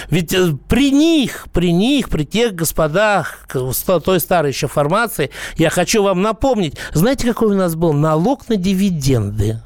Ведь 0.09 0.33
э, 0.33 0.53
при 0.67 0.91
них, 0.91 1.47
при 1.53 1.71
них, 1.71 2.09
при 2.09 2.23
тех 2.23 2.53
господах, 2.55 3.47
той 3.49 4.19
старой 4.19 4.51
еще 4.51 4.67
формации, 4.67 5.31
я 5.57 5.69
хочу 5.69 6.03
вам 6.03 6.21
напомнить, 6.21 6.77
знаете, 6.93 7.27
какой 7.27 7.49
у 7.49 7.57
нас 7.57 7.75
был 7.75 7.93
налог 7.93 8.49
на 8.49 8.55
дивиденды? 8.55 9.59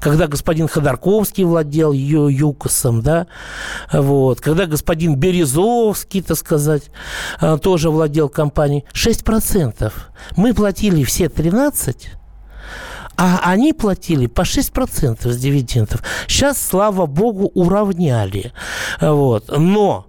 когда 0.00 0.26
господин 0.26 0.66
Ходорковский 0.66 1.44
владел 1.44 1.92
ее 1.92 2.26
ЮКОСом, 2.30 3.02
да, 3.02 3.26
вот, 3.92 4.40
когда 4.40 4.66
господин 4.66 5.14
Березовский, 5.16 6.22
так 6.22 6.38
сказать, 6.38 6.90
э, 7.40 7.58
тоже 7.62 7.90
владел 7.90 8.28
компанией, 8.28 8.84
6%. 8.92 9.92
Мы 10.36 10.54
платили 10.54 11.04
все 11.04 11.26
13%, 11.26 12.06
А 13.22 13.38
они 13.42 13.74
платили 13.74 14.26
по 14.26 14.40
6% 14.40 15.30
с 15.30 15.36
дивидендов. 15.36 16.02
Сейчас, 16.26 16.58
слава 16.58 17.04
богу, 17.04 17.50
уравняли. 17.52 18.54
Вот. 18.98 19.50
Но 19.54 20.06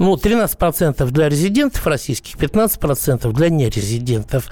ну, 0.00 0.14
13% 0.14 1.10
для 1.10 1.28
резидентов 1.28 1.86
российских, 1.86 2.36
15% 2.36 3.30
для 3.34 3.50
нерезидентов. 3.50 4.48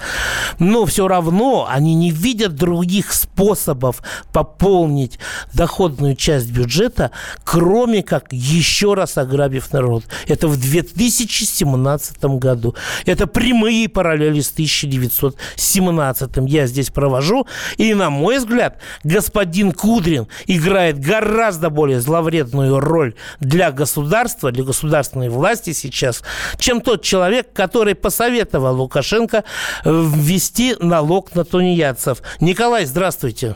Но 0.59 0.85
все 0.85 1.07
равно 1.07 1.67
они 1.67 1.95
не 1.95 2.11
видят 2.11 2.53
других 2.53 3.11
способов 3.11 4.03
пополнить 4.31 5.17
доходную 5.51 6.15
часть 6.15 6.51
бюджета, 6.51 7.09
кроме 7.43 8.03
как 8.03 8.31
еще 8.31 8.93
раз 8.93 9.17
ограбив 9.17 9.73
народ. 9.73 10.03
Это 10.27 10.47
в 10.47 10.55
2017 10.55 12.23
году. 12.25 12.75
Это 13.07 13.25
прямые 13.25 13.89
параллели 13.89 14.41
с 14.41 14.51
1917. 14.51 16.29
Я 16.47 16.67
здесь 16.67 16.91
провожу. 16.91 17.47
И, 17.77 17.95
на 17.95 18.11
мой 18.11 18.37
взгляд, 18.37 18.77
господин 19.03 19.71
Кудрин 19.71 20.27
играет 20.45 20.99
гораздо 20.99 21.71
более 21.71 22.01
зловредную 22.01 22.79
роль 22.79 23.15
для 23.39 23.71
государства, 23.71 24.51
для 24.51 24.63
государственной 24.63 25.29
власти 25.29 25.38
сейчас, 25.73 26.23
чем 26.57 26.81
тот 26.81 27.01
человек, 27.03 27.53
который 27.53 27.95
посоветовал 27.95 28.75
Лукашенко 28.75 29.37
э, 29.37 29.41
ввести 29.83 30.75
налог 30.79 31.35
на 31.35 31.43
тунеядцев. 31.43 32.19
Николай, 32.39 32.85
здравствуйте. 32.85 33.55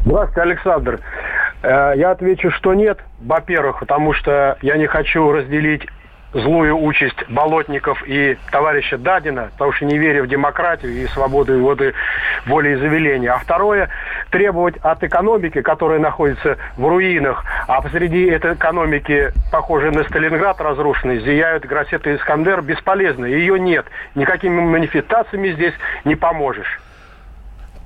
Здравствуйте, 0.00 0.40
Александр. 0.42 1.00
Э, 1.62 1.92
я 1.96 2.10
отвечу, 2.12 2.50
что 2.50 2.74
нет, 2.74 2.98
во-первых, 3.20 3.80
потому 3.80 4.12
что 4.12 4.56
я 4.62 4.76
не 4.76 4.86
хочу 4.86 5.30
разделить 5.32 5.82
злую 6.32 6.78
участь 6.78 7.28
болотников 7.28 8.02
и 8.06 8.36
товарища 8.50 8.98
Дадина, 8.98 9.50
потому 9.52 9.72
что 9.72 9.86
не 9.86 9.98
верю 9.98 10.24
в 10.24 10.28
демократию 10.28 10.92
и 10.92 11.06
свободу 11.06 11.56
и 11.56 11.60
воды, 11.60 11.94
волеизъявления. 12.46 13.32
А 13.32 13.38
второе, 13.38 13.88
требовать 14.30 14.76
от 14.78 15.02
экономики, 15.02 15.62
которая 15.62 15.98
находится 15.98 16.58
в 16.76 16.86
руинах, 16.86 17.44
а 17.66 17.80
посреди 17.80 18.26
этой 18.26 18.54
экономики, 18.54 19.32
похожей 19.50 19.90
на 19.90 20.04
Сталинград 20.04 20.60
разрушенный, 20.60 21.20
зияют 21.20 21.64
Гросета 21.64 22.10
и 22.10 22.16
Искандер, 22.16 22.62
бесполезно. 22.62 23.24
Ее 23.24 23.58
нет. 23.58 23.86
Никакими 24.14 24.60
манифестациями 24.60 25.50
здесь 25.52 25.74
не 26.04 26.14
поможешь. 26.14 26.80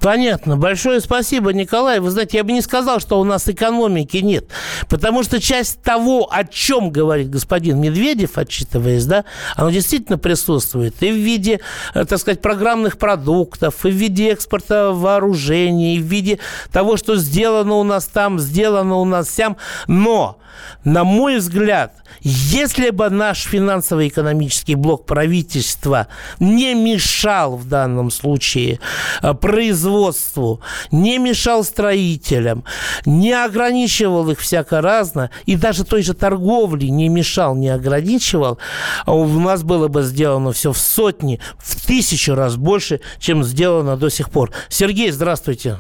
Понятно. 0.03 0.57
Большое 0.57 1.01
спасибо, 1.01 1.53
Николай. 1.53 2.01
Вы 2.01 2.11
знаете, 2.11 2.39
я 2.39 2.45
бы 2.45 2.51
не 2.51 2.61
сказал, 2.61 2.99
что 2.99 3.21
у 3.21 3.25
нас 3.25 3.49
экономики 3.49 4.17
нет. 4.17 4.47
Потому 4.89 5.23
что 5.23 5.41
часть 5.41 5.81
того, 5.81 6.29
о 6.29 6.43
чем 6.45 6.91
говорит 6.91 7.31
господин 7.31 7.81
Медведев, 7.81 8.37
отчитываясь, 8.37 9.07
да, 9.07 9.25
оно 9.55 9.71
действительно 9.71 10.19
присутствует. 10.19 11.01
И 11.05 11.13
в 11.13 11.15
виде, 11.15 11.61
э, 11.95 12.05
так 12.05 12.19
сказать, 12.19 12.43
программных 12.43 12.99
продуктов, 12.99 13.87
и 13.87 13.91
в 13.91 13.95
виде 13.95 14.31
экспорта 14.31 14.91
вооружений, 14.91 15.97
и 15.97 16.01
в 16.01 16.05
виде 16.05 16.41
того, 16.73 16.97
что 16.97 17.15
сделано 17.15 17.75
у 17.75 17.85
нас 17.85 18.07
там, 18.07 18.41
сделано 18.41 18.97
у 18.97 19.05
нас 19.05 19.31
сям. 19.31 19.57
Но, 19.87 20.37
на 20.85 21.05
мой 21.05 21.39
взгляд, 21.39 21.95
если 22.21 22.91
бы 22.91 23.11
наш 23.11 23.43
финансово-экономический 23.45 24.75
блок 24.75 25.07
правительства 25.07 26.09
не 26.41 26.75
мешал 26.75 27.57
в 27.57 27.69
данном 27.69 28.11
случае 28.11 28.81
э, 29.23 29.35
производству, 29.35 30.61
не 30.91 31.19
мешал 31.19 31.65
строителям, 31.65 32.65
не 33.07 33.33
ограничивал 33.33 34.31
их 34.31 34.41
всяко 34.41 34.81
разно, 34.81 35.31
и 35.47 35.57
даже 35.57 35.85
той 35.85 36.03
же 36.03 36.15
торговли 36.15 36.87
не 36.87 37.09
мешал, 37.09 37.55
не 37.55 37.69
ограничивал, 37.69 38.59
а 39.07 39.15
у 39.15 39.27
нас 39.27 39.63
было 39.63 39.89
бы 39.89 40.03
сделано 40.03 40.53
все 40.53 40.73
в 40.73 40.79
сотни, 40.79 41.41
в 41.59 41.87
тысячу 41.87 42.35
раз 42.35 42.57
больше, 42.57 43.01
чем 43.19 43.45
сделано 43.45 43.97
до 43.97 44.11
сих 44.11 44.31
пор. 44.31 44.51
Сергей, 44.69 45.11
здравствуйте. 45.11 45.77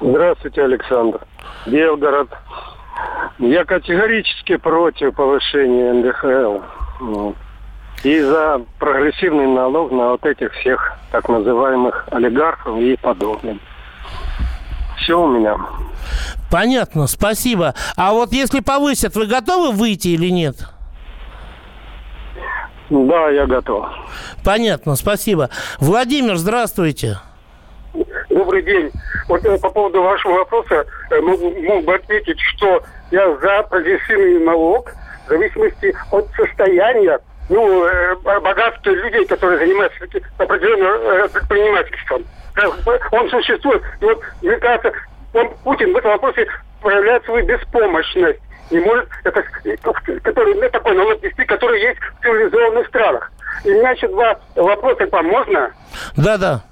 Здравствуйте, 0.00 0.62
Александр. 0.62 1.20
Белгород. 1.66 2.28
Я 3.38 3.64
категорически 3.64 4.56
против 4.56 5.14
повышения 5.14 5.92
НДХЛ. 5.92 6.60
И 8.04 8.20
за 8.20 8.60
прогрессивный 8.78 9.46
налог 9.46 9.90
на 9.90 10.10
вот 10.10 10.24
этих 10.24 10.52
всех 10.54 10.96
так 11.10 11.28
называемых 11.28 12.08
олигархов 12.10 12.78
и 12.78 12.96
подобных. 12.96 13.58
Все 14.98 15.20
у 15.20 15.28
меня. 15.28 15.56
Понятно, 16.50 17.06
спасибо. 17.06 17.74
А 17.96 18.12
вот 18.12 18.32
если 18.32 18.60
повысят, 18.60 19.14
вы 19.16 19.26
готовы 19.26 19.72
выйти 19.72 20.08
или 20.08 20.28
нет? 20.28 20.56
Да, 22.90 23.28
я 23.28 23.46
готов. 23.46 23.86
Понятно, 24.44 24.96
спасибо. 24.96 25.50
Владимир, 25.78 26.36
здравствуйте. 26.36 27.18
Добрый 28.38 28.62
день. 28.62 28.92
Вот 29.26 29.44
э, 29.44 29.58
по 29.58 29.68
поводу 29.68 30.00
вашего 30.00 30.34
вопроса 30.34 30.86
э, 31.10 31.20
мог, 31.20 31.40
мог 31.40 31.84
бы 31.84 31.96
ответить, 31.96 32.38
что 32.38 32.84
я 33.10 33.36
за 33.38 33.64
прогрессивный 33.64 34.38
налог 34.44 34.92
в 35.26 35.28
зависимости 35.28 35.92
от 36.12 36.24
состояния 36.36 37.18
ну, 37.48 37.84
э, 37.84 38.14
богатства 38.22 38.90
людей, 38.90 39.26
которые 39.26 39.58
занимаются 39.58 40.04
определенным 40.38 41.28
предпринимательством. 41.30 42.24
Он 43.10 43.28
существует. 43.28 43.82
И 44.00 44.04
вот, 44.04 44.20
мне 44.40 44.56
кажется, 44.58 44.92
он, 45.34 45.50
Путин 45.64 45.92
в 45.92 45.96
этом 45.96 46.12
вопросе 46.12 46.46
проявляет 46.80 47.24
свою 47.24 47.44
беспомощность. 47.44 48.38
Не 48.70 48.78
может, 48.78 49.08
это, 49.24 49.42
который, 50.22 50.54
ну, 50.54 50.70
такой 50.70 50.94
налог 50.94 51.20
вести, 51.24 51.44
который 51.44 51.80
есть 51.80 51.98
в 51.98 52.22
цивилизованных 52.22 52.86
странах. 52.86 53.32
И 53.64 53.72
у 53.72 53.78
меня 53.80 53.90
еще 53.90 54.06
два 54.06 54.38
вопроса 54.54 55.06
к. 55.06 55.22
Можно? 55.22 55.72
Да, 56.16 56.38
да. 56.38 56.62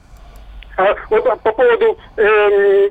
А, 0.77 0.95
вот 1.11 1.25
по 1.43 1.53
поводу 1.53 1.99
э, 2.17 2.91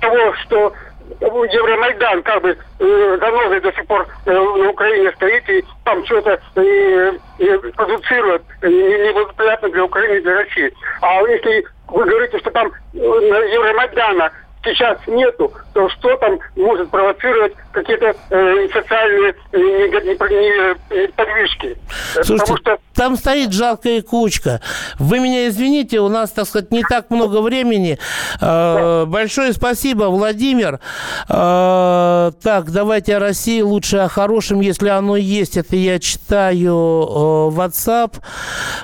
того, 0.00 0.32
что 0.44 0.72
Евромайдан 1.20 2.22
как 2.22 2.42
бы 2.42 2.56
э, 2.78 3.18
давно 3.20 3.60
до 3.60 3.72
сих 3.72 3.86
пор 3.86 4.06
э, 4.26 4.32
на 4.32 4.70
Украине 4.70 5.10
стоит 5.12 5.48
и 5.50 5.64
там 5.84 6.04
что-то 6.06 6.40
э, 6.56 7.12
э, 7.38 7.58
продуцирует 7.76 8.42
э, 8.62 8.68
неблагоприятно 8.68 9.70
для 9.70 9.84
Украины 9.84 10.20
для 10.22 10.38
России. 10.38 10.72
А 11.02 11.20
если 11.22 11.64
вы 11.88 12.04
говорите, 12.04 12.38
что 12.38 12.50
там 12.50 12.70
э, 12.94 12.98
Евромайдана 12.98 14.30
сейчас 14.64 14.98
нету, 15.06 15.52
то 15.74 15.88
что 15.88 16.16
там 16.18 16.38
может 16.56 16.90
провоцировать 16.90 17.54
какие-то 17.72 18.14
э, 18.30 18.68
социальные 18.72 19.34
э, 19.52 19.58
не, 19.58 19.90
не, 19.90 21.02
не, 21.02 21.08
подвижки? 21.12 21.76
Слушайте, 22.22 22.54
Потому 22.54 22.58
что... 22.58 22.78
там 22.94 23.16
стоит 23.16 23.52
жалкая 23.52 24.02
кучка. 24.02 24.60
Вы 24.98 25.20
меня 25.20 25.48
извините, 25.48 26.00
у 26.00 26.08
нас, 26.08 26.30
так 26.30 26.46
сказать, 26.46 26.70
не 26.70 26.82
так 26.82 27.10
много 27.10 27.40
времени. 27.40 27.98
Э, 28.40 29.04
большое 29.06 29.52
спасибо, 29.52 30.04
Владимир. 30.04 30.80
Э, 31.28 32.32
так, 32.42 32.70
давайте 32.70 33.16
о 33.16 33.20
России 33.20 33.60
лучше 33.60 33.98
о 33.98 34.08
хорошем, 34.08 34.60
если 34.60 34.88
оно 34.88 35.16
есть. 35.16 35.56
Это 35.56 35.76
я 35.76 35.98
читаю 35.98 36.74
э, 36.74 37.56
WhatsApp. 37.56 38.14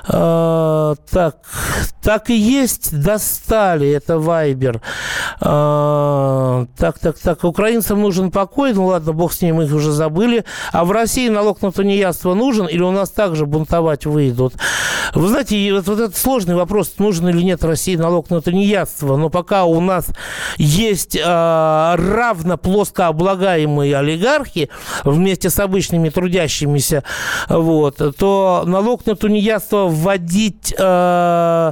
Э, 0.07 0.95
так, 1.11 1.37
так 2.01 2.29
и 2.29 2.35
есть, 2.35 2.97
достали. 3.01 3.89
Это 3.91 4.19
Вайбер. 4.19 4.81
Э, 5.41 5.47
а, 5.49 6.65
так, 6.77 6.99
так, 6.99 7.17
так, 7.17 7.43
украинцам 7.43 8.01
нужен 8.01 8.31
покой, 8.31 8.73
ну 8.77 8.85
ладно, 8.85 9.11
бог 9.11 9.33
с 9.33 9.41
ним, 9.41 9.59
их 9.59 9.73
уже 9.73 9.91
забыли. 9.91 10.45
А 10.71 10.85
в 10.85 10.91
России 10.91 11.29
налог 11.29 11.61
на 11.63 11.71
тунеядство 11.71 12.35
нужен 12.35 12.67
или 12.67 12.81
у 12.81 12.91
нас 12.91 13.09
также 13.09 13.47
бунтовать 13.47 14.05
выйдут? 14.05 14.53
Вы 15.15 15.29
знаете, 15.29 15.73
вот, 15.73 15.87
вот 15.87 15.99
этот 15.99 16.15
сложный 16.15 16.53
вопрос, 16.53 16.93
нужен 16.99 17.27
или 17.27 17.41
нет 17.41 17.63
России 17.63 17.95
налог 17.95 18.29
на 18.29 18.39
тунеядство, 18.39 19.17
но 19.17 19.29
пока 19.29 19.65
у 19.65 19.81
нас 19.81 20.09
есть 20.57 21.15
э, 21.15 21.21
равно 21.23 22.57
плоско 22.57 23.07
олигархи 23.07 24.69
вместе 25.03 25.49
с 25.49 25.59
обычными 25.59 26.09
трудящимися, 26.09 27.03
вот, 27.49 27.99
то 28.17 28.63
налог 28.67 29.07
на 29.07 29.15
тунеядство 29.15 29.87
вводить, 29.87 30.73
э, 30.77 31.71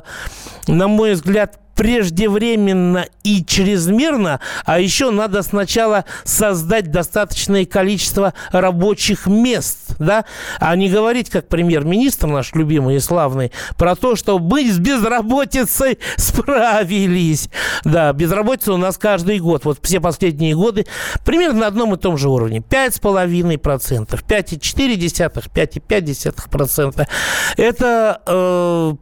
на 0.68 0.88
мой 0.88 1.14
взгляд, 1.14 1.60
преждевременно 1.76 3.06
и 3.24 3.44
чрезмерно, 3.44 4.40
а 4.66 4.80
еще 4.80 5.12
надо 5.12 5.44
сначала 5.44 6.06
создать 6.24 6.90
достаточное 6.92 7.66
количество 7.66 8.34
рабочих 8.52 9.28
мест, 9.28 9.96
да, 10.00 10.26
а 10.60 10.76
не 10.76 10.90
говорить, 10.90 11.30
как 11.30 11.48
премьер-министр 11.48 12.28
наш 12.28 12.54
любимый 12.54 12.96
и 12.96 13.00
славный, 13.00 13.52
про 13.78 13.96
то, 13.96 14.16
что 14.16 14.40
мы 14.40 14.70
с 14.70 14.78
безработицей 14.80 16.00
справились. 16.18 17.50
Да, 17.84 18.14
безработица 18.14 18.74
у 18.74 18.78
нас 18.78 18.98
каждый 18.98 19.40
год, 19.40 19.66
вот 19.66 19.80
все 19.82 20.00
последние 20.00 20.56
годы, 20.56 20.86
примерно 21.26 21.62
на 21.62 21.68
одном 21.68 21.94
и 21.94 21.98
том 21.98 22.18
же 22.18 22.30
уровне. 22.30 22.60
5,5%, 22.60 24.24
5,4%, 24.26 25.50
5,5%. 25.54 27.08
Это 27.58 28.22
э, 28.26 28.94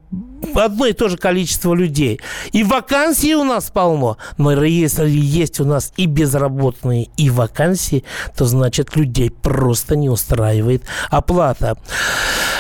одно 0.56 0.86
и 0.86 0.94
то 0.94 1.10
же 1.10 1.18
количество 1.18 1.74
людей. 1.74 2.20
И 2.52 2.63
Вакансий 2.64 3.36
у 3.36 3.44
нас 3.44 3.70
полно. 3.70 4.18
Но 4.38 4.64
если 4.64 5.10
есть 5.10 5.60
у 5.60 5.66
нас 5.66 5.92
и 5.98 6.06
безработные, 6.06 7.10
и 7.18 7.30
вакансии, 7.30 8.04
то 8.36 8.46
значит 8.46 8.96
людей 8.96 9.30
просто 9.30 9.96
не 9.96 10.10
устраивает 10.10 10.84
оплата. 11.10 11.78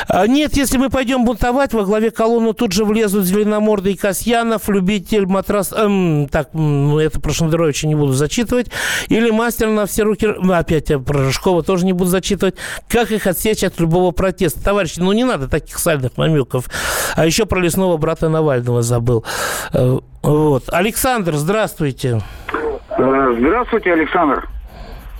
А 0.07 0.27
нет, 0.27 0.57
если 0.57 0.77
мы 0.77 0.89
пойдем 0.89 1.23
бунтовать, 1.23 1.73
во 1.73 1.85
главе 1.85 2.11
колонны 2.11 2.53
тут 2.53 2.73
же 2.73 2.83
влезут 2.83 3.25
Зеленомордый 3.25 3.95
Касьянов, 3.95 4.67
любитель 4.67 5.25
матрас... 5.25 5.71
Эм, 5.71 6.27
так, 6.29 6.49
ну, 6.53 6.99
это 6.99 7.21
про 7.21 7.31
Шендеровича 7.31 7.87
не 7.87 7.95
буду 7.95 8.13
зачитывать. 8.13 8.67
Или 9.07 9.31
мастер 9.31 9.69
на 9.69 9.85
все 9.85 10.03
руки... 10.03 10.27
Опять 10.51 10.89
я 10.89 10.99
про 10.99 11.19
Рыжкова 11.23 11.63
тоже 11.63 11.85
не 11.85 11.93
буду 11.93 12.09
зачитывать. 12.09 12.55
Как 12.89 13.11
их 13.11 13.27
отсечь 13.27 13.63
от 13.63 13.79
любого 13.79 14.11
протеста? 14.11 14.61
Товарищи, 14.61 14.99
ну 14.99 15.11
не 15.13 15.23
надо 15.23 15.47
таких 15.47 15.79
сальных 15.79 16.17
намеков. 16.17 16.69
А 17.15 17.25
еще 17.25 17.45
про 17.45 17.61
лесного 17.61 17.97
брата 17.97 18.27
Навального 18.27 18.81
забыл. 18.81 19.23
Вот. 20.21 20.63
Александр, 20.71 21.33
здравствуйте. 21.33 22.21
Э, 22.97 23.35
здравствуйте, 23.37 23.93
Александр. 23.93 24.47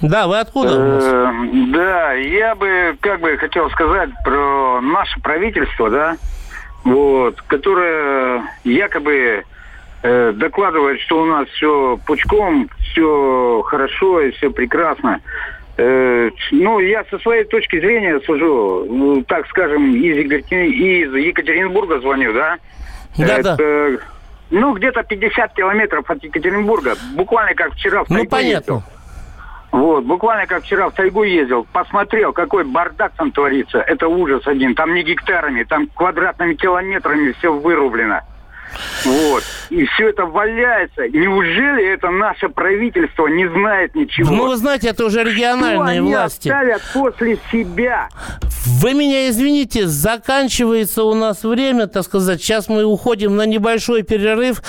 Да, 0.01 0.27
вы 0.27 0.39
откуда? 0.39 0.69
Э, 0.75 1.31
да, 1.73 2.13
я 2.13 2.55
бы 2.55 2.97
как 2.99 3.21
бы 3.21 3.37
хотел 3.37 3.69
сказать 3.71 4.09
про 4.23 4.81
наше 4.81 5.19
правительство, 5.21 5.89
да, 5.89 6.17
вот, 6.83 7.41
которое 7.43 8.43
якобы 8.63 9.43
э, 10.03 10.33
докладывает, 10.35 10.99
что 11.01 11.21
у 11.21 11.25
нас 11.25 11.47
все 11.49 11.97
пучком, 12.05 12.69
все 12.91 13.63
хорошо 13.65 14.21
и 14.21 14.31
все 14.31 14.49
прекрасно. 14.51 15.21
Э, 15.77 16.29
ну, 16.51 16.79
я 16.79 17.03
со 17.09 17.17
своей 17.19 17.45
точки 17.45 17.79
зрения 17.79 18.19
сужу, 18.25 18.85
ну, 18.89 19.23
так 19.23 19.47
скажем, 19.47 19.95
из, 19.95 20.17
из 20.17 21.13
Екатеринбурга 21.13 21.99
звоню, 21.99 22.33
да? 22.33 22.57
Да, 23.17 23.41
да. 23.41 23.57
Ну, 24.53 24.75
где-то 24.75 25.01
50 25.01 25.53
километров 25.53 26.07
от 26.11 26.23
Екатеринбурга. 26.23 26.93
Буквально 27.15 27.55
как 27.55 27.73
вчера 27.73 28.03
в 28.03 28.09
Ну, 28.09 28.23
понятно. 28.25 28.73
Ездил. 28.75 28.83
Вот, 29.71 30.03
буквально 30.03 30.45
как 30.45 30.61
вчера 30.61 30.89
в 30.89 30.93
тайгу 30.93 31.23
ездил, 31.23 31.65
посмотрел, 31.73 32.33
какой 32.33 32.63
бардак 32.63 33.13
там 33.17 33.31
творится. 33.31 33.79
Это 33.79 34.07
ужас 34.07 34.45
один. 34.45 34.75
Там 34.75 34.93
не 34.93 35.01
гектарами, 35.01 35.63
там 35.63 35.87
квадратными 35.87 36.53
километрами 36.53 37.31
все 37.31 37.51
вырублено. 37.51 38.19
Вот. 39.05 39.43
И 39.69 39.85
все 39.85 40.09
это 40.09 40.25
валяется. 40.25 41.07
Неужели 41.09 41.93
это 41.93 42.09
наше 42.09 42.49
правительство 42.49 43.27
не 43.27 43.47
знает 43.49 43.95
ничего? 43.95 44.33
Ну, 44.33 44.47
вы 44.49 44.55
знаете, 44.55 44.89
это 44.89 45.05
уже 45.05 45.23
региональные 45.23 46.01
Что 46.01 46.09
власти. 46.09 46.49
Они 46.49 46.71
оставят 46.71 46.81
после 46.93 47.39
себя. 47.51 48.09
Вы 48.65 48.93
меня 48.93 49.29
извините, 49.29 49.87
заканчивается 49.87 51.03
у 51.03 51.13
нас 51.13 51.43
время, 51.43 51.87
так 51.87 52.03
сказать. 52.03 52.41
Сейчас 52.41 52.69
мы 52.69 52.83
уходим 52.83 53.35
на 53.35 53.45
небольшой 53.45 54.03
перерыв. 54.03 54.61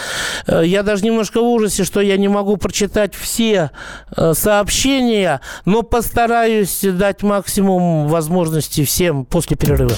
Э, 0.47 0.63
я 0.65 0.83
даже 0.83 1.05
немножко 1.05 1.41
в 1.41 1.45
ужасе, 1.45 1.85
что 1.85 2.01
я 2.01 2.17
не 2.17 2.29
могу 2.29 2.57
прочитать 2.57 3.15
все 3.15 3.71
э, 4.17 4.35
сообщения, 4.35 5.41
но 5.65 5.83
постараюсь 5.83 6.81
дать 6.83 7.23
максимум 7.23 8.09
возможностей 8.09 8.85
всем 8.85 9.25
после 9.25 9.57
перерыва. 9.57 9.95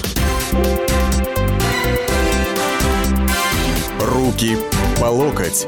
Руки 4.17 4.57
по 4.99 5.05
локоть. 5.11 5.67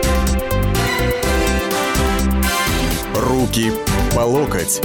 Руки 3.41 3.71
по 4.13 4.19
локоть. 4.19 4.81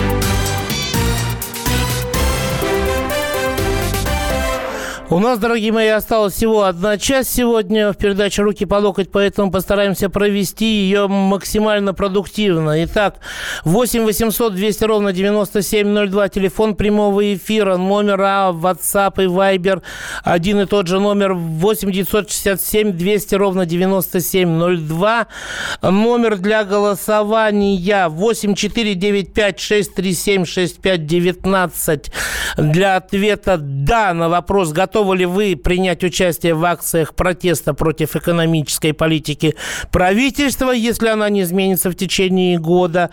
У 5.08 5.20
нас, 5.20 5.38
дорогие 5.38 5.70
мои, 5.70 5.86
осталось 5.86 6.34
всего 6.34 6.64
одна 6.64 6.98
часть 6.98 7.32
сегодня 7.32 7.92
в 7.92 7.96
передаче 7.96 8.42
«Руки 8.42 8.64
по 8.64 8.74
локоть», 8.74 9.08
поэтому 9.12 9.52
постараемся 9.52 10.08
провести 10.10 10.66
ее 10.66 11.06
максимально 11.06 11.94
продуктивно. 11.94 12.82
Итак, 12.84 13.20
8 13.62 14.02
800 14.02 14.56
200 14.56 14.84
ровно 14.84 15.12
9702, 15.12 16.28
телефон 16.28 16.74
прямого 16.74 17.34
эфира, 17.34 17.76
номер 17.76 18.20
А, 18.20 18.50
WhatsApp 18.50 19.22
и 19.22 19.26
Viber, 19.28 19.80
один 20.24 20.58
и 20.62 20.66
тот 20.66 20.88
же 20.88 20.98
номер 20.98 21.34
8 21.34 21.92
967 21.92 22.90
200 22.90 23.34
ровно 23.36 23.64
9702, 23.64 25.26
номер 25.82 26.36
для 26.36 26.64
голосования 26.64 28.08
8 28.08 28.54
495 28.56 29.60
637 29.60 30.44
6519 30.44 32.10
для 32.58 32.96
ответа 32.96 33.56
«да» 33.56 34.12
на 34.12 34.28
вопрос 34.28 34.72
«готов 34.72 34.95
готовы 34.96 35.16
ли 35.18 35.26
вы 35.26 35.56
принять 35.56 36.02
участие 36.04 36.54
в 36.54 36.64
акциях 36.64 37.14
протеста 37.14 37.74
против 37.74 38.16
экономической 38.16 38.94
политики 38.94 39.54
правительства, 39.92 40.70
если 40.70 41.08
она 41.08 41.28
не 41.28 41.42
изменится 41.42 41.90
в 41.90 41.94
течение 41.94 42.58
года. 42.58 43.10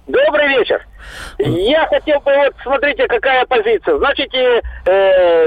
Добрый 0.07 0.49
вечер. 0.49 0.85
Я 1.39 1.87
хотел 1.87 2.21
бы, 2.21 2.33
вот 2.35 2.55
смотрите, 2.63 3.07
какая 3.07 3.45
позиция. 3.47 3.97
Значит, 3.99 4.35
э, 4.35 4.61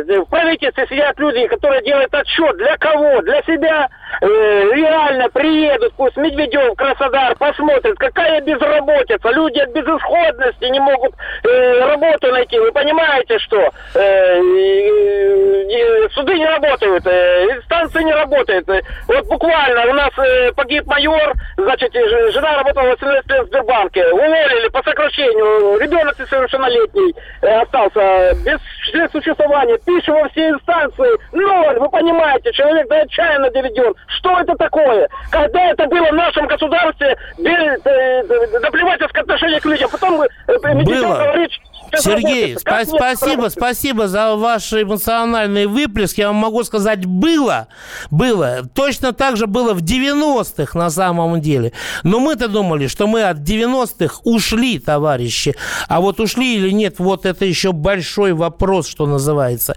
в 0.03 0.25
правительстве 0.25 0.85
сидят 0.89 1.17
люди, 1.19 1.47
которые 1.47 1.83
делают 1.83 2.13
отчет. 2.13 2.57
Для 2.57 2.77
кого? 2.77 3.21
Для 3.21 3.41
себя 3.43 3.87
э, 4.21 4.25
реально 4.73 5.29
приедут, 5.29 5.93
пусть 5.95 6.17
Медведев, 6.17 6.75
Краснодар, 6.75 7.35
посмотрят, 7.35 7.97
какая 7.97 8.41
безработица. 8.41 9.29
Люди 9.29 9.59
от 9.59 9.71
безысходности 9.71 10.65
не 10.65 10.79
могут 10.79 11.13
э, 11.43 11.85
работу 11.85 12.31
найти. 12.31 12.59
Вы 12.59 12.71
понимаете, 12.71 13.39
что 13.39 13.59
э, 13.59 13.69
э, 13.99 16.09
суды 16.13 16.33
не 16.33 16.45
работают, 16.45 17.05
э, 17.07 17.45
инстанции 17.55 18.03
не 18.03 18.13
работают. 18.13 18.67
Вот 19.07 19.25
буквально 19.27 19.89
у 19.89 19.93
нас 19.93 20.11
э, 20.17 20.51
погиб 20.53 20.85
майор, 20.87 21.33
значит, 21.57 21.93
жена 21.93 22.57
работала 22.57 22.89
18 22.89 23.31
лет 23.31 23.43
в 23.43 23.47
Сбербанке. 23.47 24.05
Уволили 24.07 24.44
по 24.71 24.83
сокращению. 24.83 25.79
Ребенок 25.79 26.17
несовершеннолетний 26.19 27.15
э, 27.41 27.61
остался 27.61 28.33
без 28.45 28.59
средств 28.89 29.17
существования, 29.17 29.77
пишем 29.85 30.15
во 30.15 30.29
все 30.29 30.49
инстанции, 30.49 31.09
ноль, 31.31 31.79
вы 31.79 31.89
понимаете, 31.89 32.51
человек 32.53 32.87
до 32.87 33.01
отчаянно 33.01 33.49
доведен. 33.51 33.93
Что 34.07 34.39
это 34.39 34.55
такое? 34.55 35.07
Когда 35.31 35.65
это 35.71 35.85
было 35.87 36.07
в 36.07 36.13
нашем 36.13 36.47
государстве 36.47 37.17
без, 37.37 37.85
э, 37.85 38.59
наплевательское 38.59 39.23
отношение 39.23 39.59
к 39.59 39.65
людям, 39.65 39.89
потом 39.89 40.21
э, 40.21 40.27
Медведев 40.47 41.17
говорит, 41.17 41.51
Сергей, 41.99 42.55
спа- 42.55 42.85
спасибо, 42.85 43.49
спасибо 43.49 44.07
за 44.07 44.35
ваш 44.35 44.73
эмоциональный 44.73 45.65
выплеск. 45.65 46.17
Я 46.17 46.27
вам 46.27 46.37
могу 46.37 46.63
сказать, 46.63 47.05
было, 47.05 47.67
было. 48.11 48.61
Точно 48.73 49.13
так 49.13 49.37
же 49.37 49.47
было 49.47 49.73
в 49.73 49.81
90-х 49.81 50.77
на 50.77 50.89
самом 50.89 51.41
деле. 51.41 51.71
Но 52.03 52.19
мы-то 52.19 52.47
думали, 52.47 52.87
что 52.87 53.07
мы 53.07 53.23
от 53.23 53.37
90-х 53.37 54.21
ушли, 54.23 54.79
товарищи. 54.79 55.55
А 55.87 56.01
вот 56.01 56.19
ушли 56.19 56.55
или 56.55 56.71
нет, 56.71 56.95
вот 56.99 57.25
это 57.25 57.45
еще 57.45 57.71
большой 57.71 58.33
вопрос, 58.33 58.87
что 58.87 59.05
называется. 59.05 59.75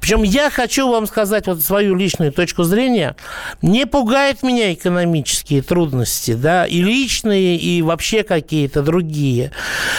Причем 0.00 0.22
я 0.22 0.50
хочу 0.50 0.88
вам 0.90 1.06
сказать 1.06 1.46
вот 1.46 1.60
свою 1.62 1.94
личную 1.94 2.32
точку 2.32 2.62
зрения. 2.64 3.16
Не 3.62 3.86
пугает 3.86 4.42
меня 4.42 4.72
экономические 4.72 5.62
трудности, 5.62 6.34
да, 6.34 6.66
и 6.66 6.82
личные, 6.82 7.56
и 7.56 7.82
вообще 7.82 8.22
какие-то 8.22 8.82
другие. 8.82 9.52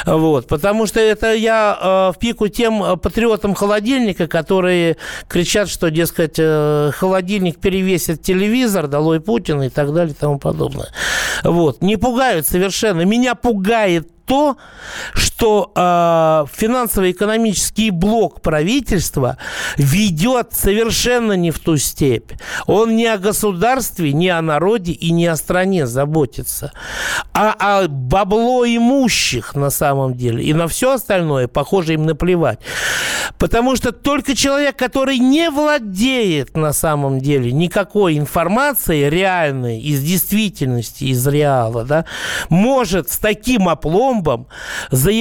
Вот, 0.06 0.48
потому 0.48 0.86
что 0.88 1.00
это 1.00 1.34
я 1.34 1.59
э, 1.80 2.16
в 2.16 2.20
пику 2.20 2.48
тем 2.48 2.84
э, 2.84 2.98
патриотам 2.98 3.54
холодильника, 3.56 4.28
которые 4.28 4.98
кричат, 5.28 5.70
что, 5.70 5.90
дескать, 5.90 6.36
э, 6.38 6.92
холодильник 6.94 7.60
перевесит 7.60 8.22
телевизор, 8.22 8.88
долой 8.88 9.20
Путина 9.20 9.64
и 9.64 9.70
так 9.70 9.94
далее 9.94 10.14
и 10.14 10.18
тому 10.20 10.40
подобное. 10.40 10.90
Вот, 11.44 11.82
не 11.82 11.98
пугают 11.98 12.48
совершенно. 12.48 13.02
Меня 13.02 13.36
пугает 13.36 14.10
то, 14.26 14.58
что 15.14 15.29
э, 15.76 16.46
финансово-экономический 16.54 17.92
блок 17.92 18.42
правительства 18.42 19.38
ведет 19.78 20.54
совершенно 20.54 21.34
не 21.34 21.52
в 21.52 21.60
ту 21.60 21.78
степь. 21.78 22.32
Он 22.68 22.96
не 22.96 23.08
о 23.08 23.18
государстве, 23.18 24.14
не 24.14 24.30
о 24.30 24.42
народе 24.42 24.92
и 24.92 25.12
не 25.12 25.28
о 25.28 25.36
стране 25.36 25.88
заботится, 25.88 26.72
а 27.34 27.54
о 27.60 27.88
бабло 27.88 28.66
имущих 28.66 29.56
на 29.56 29.70
самом 29.70 30.16
деле. 30.16 30.44
И 30.44 30.54
на 30.54 30.68
все 30.68 30.94
остальное, 30.94 31.48
похоже, 31.48 31.94
им 31.94 32.06
наплевать. 32.06 32.60
Потому 33.38 33.76
что 33.76 33.92
только 33.92 34.36
человек, 34.36 34.76
который 34.76 35.18
не 35.18 35.50
владеет 35.50 36.58
на 36.58 36.74
самом 36.74 37.20
деле 37.20 37.52
никакой 37.52 38.18
информацией 38.18 39.10
реальной 39.10 39.80
из 39.80 40.02
действительности, 40.04 41.06
из 41.06 41.26
реала, 41.28 41.84
да, 41.84 42.06
может 42.50 43.12
с 43.12 43.18
таким 43.18 43.70
опломбом 43.70 44.48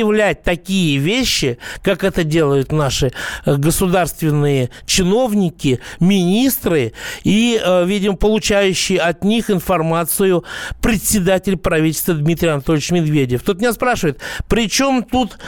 заявлять 0.08 0.42
такие 0.42 0.98
вещи, 0.98 1.58
как 1.82 2.04
это 2.04 2.24
делают 2.24 2.72
наши 2.72 3.12
э, 3.44 3.56
государственные 3.56 4.70
чиновники, 4.86 5.80
министры 6.00 6.92
и, 7.24 7.60
э, 7.62 7.84
видимо, 7.86 8.16
получающие 8.16 8.98
от 8.98 9.24
них 9.24 9.50
информацию 9.50 10.44
председатель 10.80 11.56
правительства 11.56 12.14
Дмитрий 12.14 12.48
Анатольевич 12.48 12.90
Медведев. 12.90 13.42
Тут 13.42 13.58
меня 13.58 13.72
спрашивают, 13.72 14.18
при 14.48 14.68
чем 14.68 15.02
тут 15.02 15.38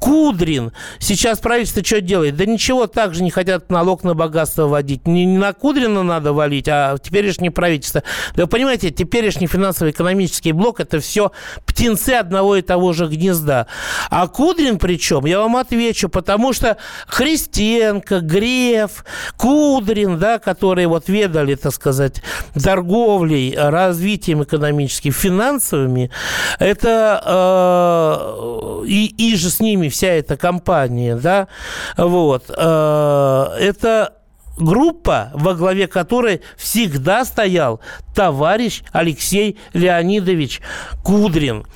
Кудрин. 0.00 0.72
Сейчас 0.98 1.38
правительство 1.40 1.84
что 1.84 2.00
делает? 2.00 2.34
Да 2.36 2.46
ничего, 2.46 2.86
так 2.86 3.14
же 3.14 3.22
не 3.22 3.30
хотят 3.30 3.70
налог 3.70 4.02
на 4.02 4.14
богатство 4.14 4.66
вводить. 4.66 5.06
Не, 5.06 5.26
не 5.26 5.36
на 5.36 5.52
Кудрина 5.52 6.02
надо 6.02 6.32
валить, 6.32 6.68
а 6.68 6.96
теперешнее 6.98 7.50
правительство. 7.50 8.02
Да 8.34 8.44
вы 8.44 8.48
понимаете, 8.48 8.90
теперешний 8.90 9.46
финансово-экономический 9.46 10.52
блок– 10.52 10.80
это 10.80 11.00
все 11.00 11.32
птенцы 11.66 12.10
одного 12.10 12.56
и 12.56 12.62
того 12.62 12.94
же 12.94 13.08
гнезда. 13.08 13.66
А 14.08 14.26
Кудрин 14.26 14.78
причем, 14.78 15.26
я 15.26 15.40
вам 15.40 15.56
отвечу, 15.56 16.08
потому 16.08 16.54
что 16.54 16.78
Христенко, 17.06 18.20
Греф, 18.20 19.04
Кудрин, 19.36 20.18
да, 20.18 20.38
которые 20.38 20.88
вот 20.88 21.08
ведали, 21.08 21.56
так 21.56 21.74
сказать, 21.74 22.22
торговлей, 22.54 23.54
развитием 23.54 24.42
экономическим, 24.42 25.12
финансовыми, 25.12 26.10
это 26.58 27.22
э, 27.26 28.84
и, 28.86 29.14
и 29.18 29.36
же 29.36 29.50
с 29.50 29.60
ними 29.60 29.89
вся 29.90 30.08
эта 30.08 30.36
компания, 30.36 31.16
да, 31.16 31.48
вот, 31.96 32.44
э, 32.48 33.46
это 33.60 34.14
группа, 34.60 35.30
во 35.34 35.54
главе 35.54 35.86
которой 35.86 36.42
всегда 36.56 37.24
стоял 37.24 37.80
товарищ 38.14 38.82
Алексей 38.92 39.58
Леонидович 39.72 40.60
Кудрин. 41.02 41.66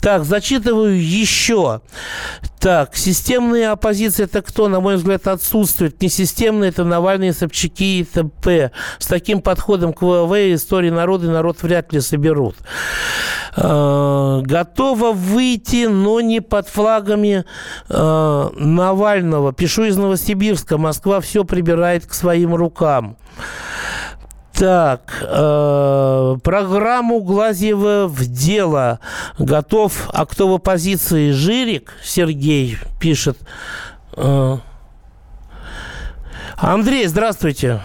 Так, 0.00 0.24
зачитываю 0.24 1.00
еще. 1.00 1.80
Так, 2.58 2.96
системная 2.96 3.72
оппозиция 3.72 4.26
это 4.26 4.40
кто? 4.42 4.68
На 4.68 4.80
мой 4.80 4.96
взгляд, 4.96 5.26
отсутствует. 5.26 6.00
Несистемные 6.00 6.70
это 6.70 6.84
Навальный, 6.84 7.32
Собчаки 7.32 8.00
и 8.00 8.04
т.п. 8.04 8.70
С 8.98 9.06
таким 9.06 9.40
подходом 9.40 9.92
к 9.92 10.02
ВВ 10.02 10.32
истории 10.54 10.90
народа 10.90 11.30
народ 11.30 11.62
вряд 11.62 11.92
ли 11.92 12.00
соберут. 12.00 12.56
Э, 13.56 14.40
готова 14.44 15.12
выйти, 15.12 15.86
но 15.86 16.20
не 16.20 16.40
под 16.40 16.68
флагами 16.68 17.44
э, 17.88 18.48
Навального. 18.54 19.52
Пишу 19.52 19.84
из 19.84 19.96
Новосибирска. 19.96 20.78
Москва 20.78 21.20
все 21.20 21.44
прибирает 21.44 22.06
к 22.06 22.14
своим 22.14 22.54
рукам. 22.54 23.16
Так, 24.58 25.00
э, 25.22 26.36
программу 26.44 27.20
Глазьева 27.20 28.06
в 28.06 28.26
дело 28.26 29.00
готов. 29.38 30.10
А 30.12 30.26
кто 30.26 30.48
в 30.48 30.54
оппозиции? 30.54 31.30
Жирик 31.30 31.94
Сергей 32.02 32.76
пишет. 33.00 33.38
Э, 34.16 34.56
Андрей, 36.58 37.06
здравствуйте. 37.06 37.80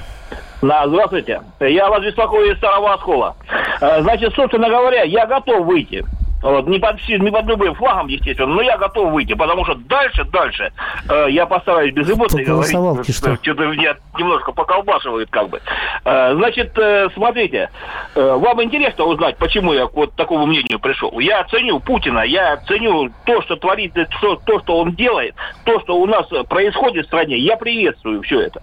Да, 0.61 0.87
здравствуйте. 0.87 1.41
Я 1.59 1.89
вас 1.89 2.03
беспокою 2.03 2.51
из 2.51 2.57
Старого 2.57 2.93
Оскола. 2.93 3.35
Э, 3.81 4.01
Значит, 4.01 4.33
собственно 4.35 4.67
говоря, 4.69 5.03
я 5.03 5.25
готов 5.25 5.65
выйти. 5.65 6.03
Вот, 6.41 6.67
не, 6.67 6.77
под, 6.77 6.97
не 7.07 7.31
под 7.31 7.45
любым 7.47 7.73
флагом, 7.73 8.07
естественно, 8.07 8.53
но 8.53 8.61
я 8.61 8.77
готов 8.77 9.11
выйти, 9.11 9.33
потому 9.33 9.65
что 9.65 9.73
дальше, 9.73 10.23
дальше 10.25 10.71
э, 11.09 11.25
я 11.29 11.47
постараюсь 11.47 11.93
без 11.95 12.07
эмоций 12.11 12.43
говорить. 12.43 12.71
что? 13.11 13.35
Что-то 13.41 13.65
меня 13.65 13.95
немножко 14.17 14.51
поколбашивает 14.51 15.29
как 15.31 15.49
бы. 15.49 15.59
Э, 16.05 16.35
значит, 16.35 16.77
э, 16.77 17.09
смотрите, 17.15 17.71
э, 18.13 18.33
вам 18.39 18.61
интересно 18.63 19.05
узнать, 19.05 19.37
почему 19.37 19.73
я 19.73 19.87
к 19.87 19.93
вот 19.95 20.13
такому 20.15 20.45
мнению 20.45 20.79
пришел? 20.79 21.17
Я 21.19 21.43
ценю 21.45 21.79
Путина, 21.79 22.19
я 22.21 22.57
ценю 22.67 23.09
то, 23.25 23.41
что 23.41 23.55
творит, 23.55 23.97
э, 23.97 24.05
что- 24.19 24.35
то, 24.35 24.59
что 24.59 24.77
он 24.77 24.93
делает, 24.93 25.33
то, 25.65 25.79
что 25.79 25.97
у 25.97 26.05
нас 26.05 26.31
э, 26.31 26.43
происходит 26.43 27.05
в 27.05 27.07
стране, 27.07 27.37
я 27.39 27.57
приветствую 27.57 28.21
все 28.21 28.41
это. 28.41 28.61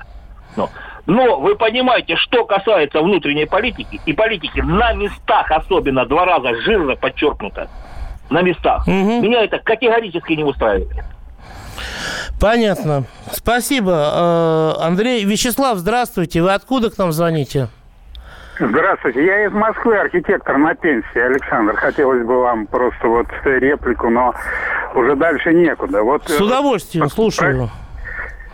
Но, 0.57 0.71
но 1.07 1.39
вы 1.41 1.55
понимаете, 1.57 2.17
что 2.17 2.45
касается 2.45 3.01
внутренней 3.01 3.47
политики, 3.47 4.01
и 4.07 4.13
политики 4.13 4.61
на 4.61 4.93
местах 4.95 5.51
особенно 5.51 6.07
два 6.07 6.25
раза 6.25 6.55
жирно 6.63 6.97
подчеркнуто, 6.97 7.69
на 8.31 8.43
местах, 8.43 8.87
Мгм. 8.87 9.23
меня 9.23 9.45
это 9.45 9.59
категорически 9.59 10.33
не 10.33 10.45
устраивает. 10.45 11.05
Понятно. 12.41 13.05
Спасибо, 13.33 14.75
Э, 14.81 14.85
Андрей. 14.85 15.25
Вячеслав, 15.25 15.79
здравствуйте. 15.79 16.43
Вы 16.43 16.53
откуда 16.53 16.91
к 16.91 16.99
нам 16.99 17.13
звоните? 17.13 17.69
Здравствуйте, 18.59 19.25
я 19.25 19.47
из 19.47 19.53
Москвы, 19.53 19.97
архитектор 19.99 20.57
на 20.59 20.75
пенсии, 20.75 21.19
Александр. 21.19 21.75
Хотелось 21.75 22.25
бы 22.25 22.41
вам 22.41 22.67
просто 22.67 23.09
вот 23.09 23.27
реплику, 23.45 24.11
но 24.11 24.33
уже 24.95 25.17
дальше 25.17 25.53
некуда. 25.53 26.03
Вот, 26.03 26.29
С 26.29 26.41
э, 26.41 26.43
удовольствием, 26.45 27.09
слушаю. 27.09 27.71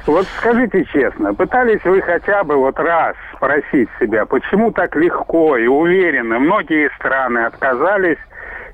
Вот 0.06 0.26
скажите 0.38 0.84
честно, 0.86 1.34
пытались 1.34 1.84
вы 1.84 2.00
хотя 2.00 2.42
бы 2.42 2.56
вот 2.56 2.78
раз 2.78 3.14
спросить 3.34 3.88
себя, 4.00 4.24
почему 4.24 4.72
так 4.72 4.96
легко 4.96 5.56
и 5.56 5.66
уверенно 5.66 6.38
многие 6.38 6.90
страны 6.96 7.40
отказались 7.40 8.18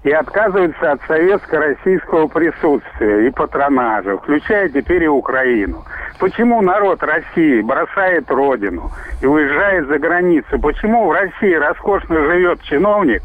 и 0.04 0.10
отказываются 0.12 0.92
от 0.92 1.00
советско-российского 1.08 2.28
присутствия 2.28 3.26
и 3.26 3.30
патронажа, 3.30 4.16
включая 4.18 4.68
теперь 4.68 5.02
и 5.02 5.08
Украину. 5.08 5.84
Почему 6.20 6.62
народ 6.62 7.02
России 7.02 7.60
бросает 7.60 8.30
родину 8.30 8.92
и 9.20 9.26
уезжает 9.26 9.88
за 9.88 9.98
границу? 9.98 10.60
Почему 10.60 11.08
в 11.08 11.12
России 11.12 11.54
роскошно 11.54 12.20
живет 12.24 12.62
чиновник, 12.62 13.22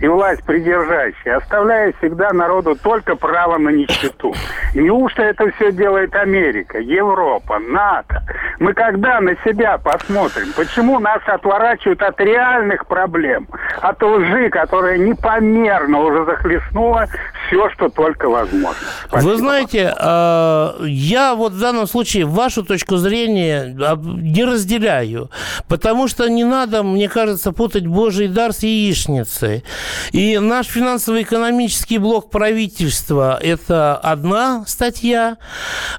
и 0.00 0.06
власть 0.06 0.42
придержащая, 0.44 1.38
оставляя 1.38 1.92
всегда 1.98 2.32
народу 2.32 2.76
только 2.80 3.16
право 3.16 3.58
на 3.58 3.70
нищету. 3.70 4.34
Неужто 4.74 5.22
это 5.22 5.50
все 5.52 5.72
делает 5.72 6.14
Америка, 6.14 6.78
Европа, 6.78 7.58
НАТО? 7.58 8.22
Мы 8.60 8.74
когда 8.74 9.20
на 9.20 9.34
себя 9.44 9.78
посмотрим? 9.78 10.52
Почему 10.56 10.98
нас 10.98 11.20
отворачивают 11.26 12.02
от 12.02 12.20
реальных 12.20 12.86
проблем, 12.86 13.48
от 13.80 14.02
лжи, 14.02 14.50
которая 14.50 14.98
непомерно 14.98 16.00
уже 16.00 16.24
захлестнула 16.24 17.06
все, 17.46 17.70
что 17.70 17.88
только 17.88 18.28
возможно? 18.28 18.86
Спасибо. 19.06 19.30
Вы 19.30 19.36
знаете, 19.36 19.94
э, 19.98 20.70
я 20.86 21.34
вот 21.34 21.52
в 21.52 21.60
данном 21.60 21.86
случае 21.86 22.24
вашу 22.24 22.64
точку 22.64 22.96
зрения 22.96 23.76
а, 23.80 23.96
не 23.96 24.44
разделяю, 24.44 25.30
потому 25.68 26.08
что 26.08 26.28
не 26.28 26.44
надо, 26.44 26.82
мне 26.82 27.08
кажется, 27.08 27.52
путать 27.52 27.86
Божий 27.86 28.28
дар 28.28 28.52
с 28.52 28.62
яичницей. 28.62 29.64
И 30.12 30.38
наш 30.38 30.66
финансово-экономический 30.66 31.98
блок 31.98 32.30
правительства– 32.30 33.38
это 33.42 33.96
одна 33.96 34.64
статья, 34.66 35.38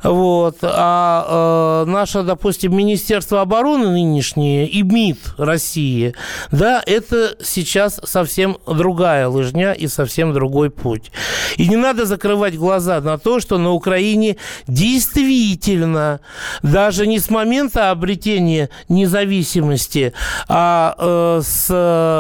вот, 0.04 0.58
а 0.62 1.84
э, 1.86 1.90
наше, 1.90 2.24
допустим, 2.24 2.76
Министерство 2.76 3.42
обороны 3.42 3.90
нынешнее 3.90 4.68
и 4.68 4.82
МИД 4.84 5.20
России, 5.38 6.14
да, 6.52 6.82
это 6.86 7.36
сейчас 7.44 8.00
совсем 8.04 8.58
другая 8.66 9.28
лыжня 9.28 9.74
и 9.74 9.88
совсем 9.88 10.34
другой 10.34 10.70
путь. 10.70 11.12
И 11.58 11.68
не 11.68 11.76
надо 11.76 12.06
закрывать 12.06 12.56
глаза 12.56 13.02
на 13.02 13.18
то, 13.18 13.40
что 13.40 13.58
на 13.58 13.72
Украине 13.72 14.38
действительно, 14.68 16.20
даже 16.64 17.08
не 17.08 17.20
с 17.20 17.30
момента 17.30 17.92
обретения 17.92 18.70
независимости, 18.88 20.14
а 20.48 20.96
э, 20.98 21.42
с, 21.44 21.70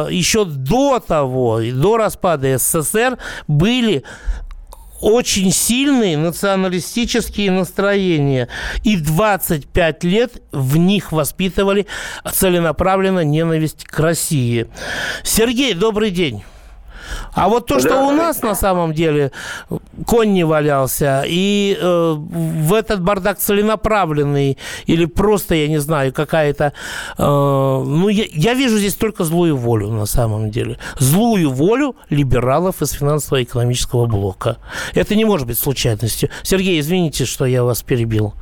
еще 0.09 0.45
до 0.45 0.99
того, 0.99 1.58
до 1.71 1.97
распада 1.97 2.57
СССР 2.57 3.17
были 3.47 4.03
очень 5.01 5.51
сильные 5.51 6.17
националистические 6.17 7.51
настроения. 7.51 8.49
И 8.83 8.97
25 8.97 10.03
лет 10.03 10.41
в 10.51 10.77
них 10.77 11.11
воспитывали 11.11 11.87
целенаправленно 12.31 13.23
ненависть 13.23 13.85
к 13.85 13.99
России. 13.99 14.67
Сергей, 15.23 15.73
добрый 15.73 16.11
день. 16.11 16.43
А 17.33 17.49
вот 17.49 17.67
то, 17.67 17.75
да. 17.75 17.79
что 17.81 18.07
у 18.07 18.11
нас 18.11 18.41
на 18.41 18.55
самом 18.55 18.93
деле 18.93 19.31
конь 20.05 20.33
не 20.33 20.43
валялся, 20.43 21.23
и 21.25 21.77
э, 21.79 22.15
в 22.17 22.73
этот 22.73 23.01
бардак 23.01 23.37
целенаправленный, 23.37 24.57
или 24.85 25.05
просто, 25.05 25.55
я 25.55 25.67
не 25.67 25.77
знаю, 25.79 26.13
какая-то... 26.13 26.73
Э, 27.17 27.23
ну, 27.23 28.09
я, 28.09 28.25
я 28.31 28.53
вижу 28.53 28.77
здесь 28.77 28.95
только 28.95 29.23
злую 29.23 29.57
волю 29.57 29.89
на 29.89 30.05
самом 30.05 30.49
деле. 30.51 30.77
Злую 30.97 31.51
волю 31.51 31.95
либералов 32.09 32.81
из 32.81 32.91
финансово-экономического 32.91 34.05
блока. 34.05 34.57
Это 34.93 35.15
не 35.15 35.25
может 35.25 35.47
быть 35.47 35.59
случайностью. 35.59 36.29
Сергей, 36.43 36.79
извините, 36.79 37.25
что 37.25 37.45
я 37.45 37.63
вас 37.63 37.81
перебил. 37.81 38.33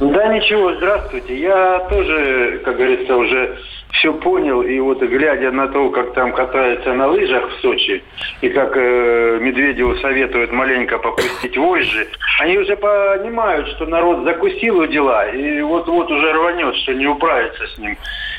Да 0.00 0.32
ничего, 0.32 0.74
здравствуйте. 0.76 1.40
Я 1.40 1.86
тоже, 1.90 2.60
как 2.64 2.76
говорится, 2.76 3.16
уже 3.16 3.58
все 3.98 4.12
понял, 4.12 4.62
и 4.62 4.78
вот 4.80 5.00
глядя 5.02 5.50
на 5.50 5.68
то, 5.68 5.90
как 5.90 6.12
там 6.14 6.32
катаются 6.32 6.92
на 6.94 7.08
лыжах 7.08 7.50
в 7.50 7.60
Сочи, 7.60 8.02
и 8.40 8.48
как 8.48 8.76
э, 8.76 9.38
Медведеву 9.40 9.96
советуют 9.96 10.52
маленько 10.52 10.98
попустить 10.98 11.56
вожжи, 11.56 12.06
они 12.40 12.58
уже 12.58 12.76
понимают, 12.76 13.68
что 13.68 13.86
народ 13.86 14.24
закусил 14.24 14.78
у 14.78 14.86
дела, 14.86 15.28
и 15.28 15.60
вот-вот 15.62 16.10
уже 16.10 16.32
рванет, 16.32 16.76
что 16.76 16.94
не 16.94 17.06
управиться 17.06 17.66
с 17.66 17.78
ним. 17.78 17.96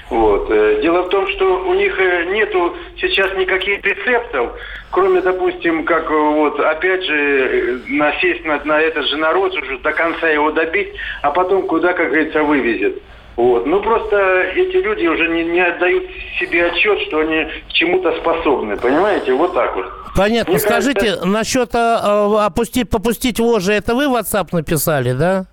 Вот. 0.10 0.50
Э, 0.50 0.80
дело 0.82 1.04
в 1.04 1.10
том, 1.10 1.28
что 1.28 1.66
у 1.66 1.74
них 1.74 2.00
э, 2.00 2.26
нету 2.32 2.76
сейчас 2.98 3.36
никаких 3.36 3.84
рецептов, 3.84 4.54
кроме, 4.92 5.22
допустим, 5.22 5.84
как 5.84 6.10
вот 6.10 6.60
опять 6.60 7.04
же 7.04 7.82
насесть 7.88 8.46
на, 8.46 8.64
на 8.64 8.80
этот 8.80 9.06
же 9.08 9.18
народ, 9.18 9.54
уже 9.56 9.78
до 9.80 9.92
конца 9.92 10.30
его 10.30 10.52
добить, 10.52 10.94
а 11.22 11.32
потом 11.32 11.68
куда, 11.68 11.94
как 11.94 12.08
говорится, 12.08 12.44
вывезет. 12.44 13.02
Вот. 13.40 13.66
Ну, 13.66 13.82
просто 13.82 14.18
эти 14.54 14.76
люди 14.76 15.08
уже 15.08 15.30
не, 15.30 15.46
не 15.46 15.62
отдают 15.62 16.04
себе 16.42 16.66
отчет, 16.66 17.00
что 17.08 17.20
они 17.20 17.46
к 17.70 17.72
чему-то 17.72 18.12
способны. 18.20 18.76
Понимаете? 18.76 19.32
Вот 19.32 19.54
так 19.54 19.78
вот. 19.78 19.86
Понятно. 20.14 20.52
Мне 20.52 20.60
Скажите, 20.60 21.00
кажется... 21.00 21.26
насчет 21.26 21.70
а, 21.74 22.46
опустить, 22.46 22.90
попустить 22.90 23.40
вожжи, 23.40 23.72
это 23.72 23.96
вы 23.96 24.10
в 24.10 24.16
WhatsApp 24.16 24.50
написали, 24.52 25.14
да? 25.14 25.46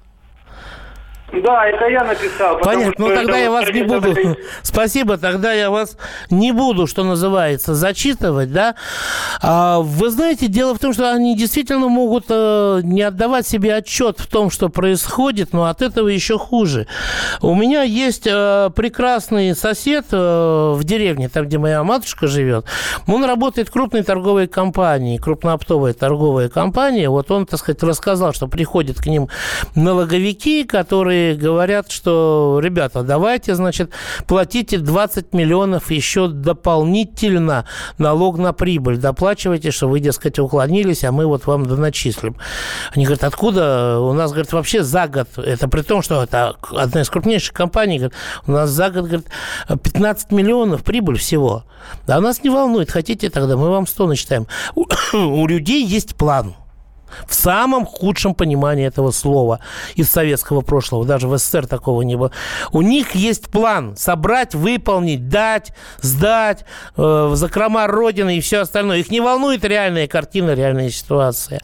Да, 1.33 1.67
это 1.67 1.87
я 1.89 2.05
написал. 2.05 2.59
Понятно, 2.59 3.09
ну 3.09 3.15
тогда 3.15 3.37
я 3.37 3.51
вас 3.51 3.69
не 3.71 3.83
буду... 3.83 4.15
Спасибо, 4.63 5.19
тогда 5.19 5.53
я 5.53 5.71
вас 5.71 5.97
не 6.31 6.53
буду, 6.53 6.87
что 6.87 7.03
называется, 7.03 7.75
зачитывать, 7.75 8.53
да. 8.53 8.77
А, 9.43 9.81
вы 9.81 10.11
знаете, 10.11 10.47
дело 10.47 10.75
в 10.75 10.79
том, 10.79 10.93
что 10.93 11.13
они 11.13 11.37
действительно 11.37 11.89
могут 11.89 12.27
э, 12.29 12.81
не 12.85 13.03
отдавать 13.03 13.47
себе 13.47 13.75
отчет 13.75 14.21
в 14.21 14.29
том, 14.29 14.51
что 14.51 14.69
происходит, 14.69 15.53
но 15.53 15.65
от 15.65 15.83
этого 15.83 16.09
еще 16.09 16.39
хуже. 16.39 16.87
У 17.43 17.55
меня 17.57 17.83
есть 17.83 18.27
э, 18.27 18.71
прекрасный 18.75 19.57
сосед 19.57 20.07
э, 20.13 20.73
в 20.77 20.85
деревне, 20.85 21.29
там, 21.29 21.47
где 21.47 21.59
моя 21.59 21.83
матушка 21.83 22.29
живет. 22.29 22.67
Он 23.09 23.25
работает 23.25 23.69
в 23.69 23.73
крупной 23.73 24.05
торговой 24.05 24.47
компании, 24.47 25.19
крупнооптовая 25.19 25.93
торговая 25.93 26.49
компания. 26.49 27.11
Вот 27.11 27.33
он, 27.33 27.47
так 27.47 27.59
сказать, 27.59 27.83
рассказал, 27.83 28.33
что 28.33 28.47
приходят 28.47 28.99
к 28.99 29.07
ним 29.07 29.29
налоговики, 29.75 30.63
которые 30.63 31.16
которые 31.17 31.35
говорят, 31.35 31.91
что, 31.91 32.61
ребята, 32.63 33.03
давайте, 33.03 33.55
значит, 33.55 33.91
платите 34.27 34.79
20 34.79 35.33
миллионов 35.33 35.91
еще 35.91 36.29
дополнительно 36.29 37.65
налог 37.99 38.39
на 38.39 38.53
прибыль, 38.53 38.99
доплачивайте, 38.99 39.71
что 39.71 39.89
вы, 39.89 40.01
дескать, 40.01 40.39
уклонились, 40.39 41.05
а 41.05 41.13
мы 41.13 41.27
вот 41.27 41.47
вам 41.47 41.67
доначислим. 41.67 42.37
Они 42.95 43.05
говорят, 43.05 43.25
откуда? 43.25 43.99
У 44.01 44.13
нас, 44.13 44.31
говорят, 44.31 44.53
вообще 44.53 44.83
за 44.83 45.09
год, 45.09 45.29
это 45.37 45.69
при 45.69 45.83
том, 45.83 46.03
что 46.03 46.23
это 46.23 46.57
одна 46.71 47.01
из 47.01 47.11
крупнейших 47.11 47.55
компаний, 47.55 47.99
говорят, 47.99 48.15
у 48.47 48.53
нас 48.53 48.71
за 48.71 48.91
год, 48.91 49.05
говорят, 49.05 49.27
15 49.83 50.33
миллионов 50.33 50.85
прибыль 50.85 51.19
всего. 51.19 51.65
Да 52.07 52.21
нас 52.21 52.43
не 52.43 52.51
волнует, 52.51 52.91
хотите 52.91 53.31
тогда, 53.31 53.57
мы 53.57 53.71
вам 53.71 53.87
100 53.87 54.07
начитаем. 54.07 54.47
У, 54.75 54.85
у 55.17 55.47
людей 55.47 55.85
есть 55.85 56.15
план– 56.17 56.55
в 57.27 57.35
самом 57.35 57.87
худшем 57.87 58.35
понимании 58.35 58.87
этого 58.87 59.11
слова 59.11 59.61
из 59.95 60.11
советского 60.11 60.61
прошлого. 60.61 61.05
Даже 61.05 61.29
в 61.29 61.37
СССР 61.37 61.67
такого 61.67 62.03
не 62.03 62.17
было. 62.17 62.31
У 62.73 62.83
них 62.83 63.15
есть 63.15 63.49
план 63.49 63.97
собрать, 63.97 64.55
выполнить, 64.55 65.29
дать, 65.29 65.73
сдать 66.01 66.65
э, 66.97 67.31
закрома 67.35 67.87
Родины 67.87 68.37
и 68.37 68.41
все 68.41 68.61
остальное. 68.61 68.99
Их 68.99 69.11
не 69.11 69.21
волнует 69.21 69.65
реальная 69.65 70.07
картина, 70.07 70.55
реальная 70.55 70.91
ситуация. 70.91 71.61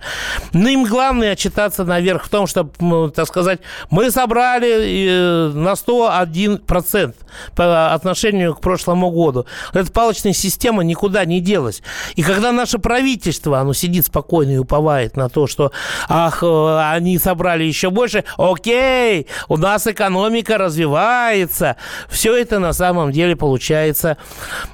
Но 0.53 0.69
им 0.69 0.85
главное 0.85 1.33
отчитаться 1.33 1.85
наверх 1.85 2.25
в 2.25 2.29
том, 2.29 2.47
чтобы, 2.47 3.11
так 3.11 3.27
сказать, 3.27 3.61
мы 3.91 4.11
собрали 4.11 5.09
э, 5.09 5.53
на 5.55 5.73
101% 5.73 7.15
по 7.55 7.95
отношению 7.95 8.55
к 8.55 8.61
прошлому 8.61 9.11
году. 9.11 9.47
Эта 9.73 9.91
палочная 9.91 10.33
система 10.33 10.83
никуда 10.83 11.25
не 11.25 11.41
делась. 11.41 11.83
И 12.15 12.23
когда 12.23 12.53
наше 12.53 12.79
правительство, 12.79 13.59
оно 13.59 13.73
сидит 13.73 14.07
спокойно 14.07 14.53
и 14.53 14.59
уповает 14.59 15.17
на 15.17 15.29
то, 15.33 15.47
что, 15.47 15.73
ах, 16.09 16.43
э, 16.43 16.79
они 16.93 17.19
собрали 17.19 17.65
еще 17.65 17.91
больше, 17.91 18.25
окей, 18.39 19.27
у 19.49 19.57
нас 19.57 19.87
экономика 19.87 20.59
развивается. 20.59 21.77
Все 22.09 22.37
это 22.37 22.59
на 22.59 22.73
самом 22.73 23.11
деле 23.11 23.37
получается, 23.37 24.17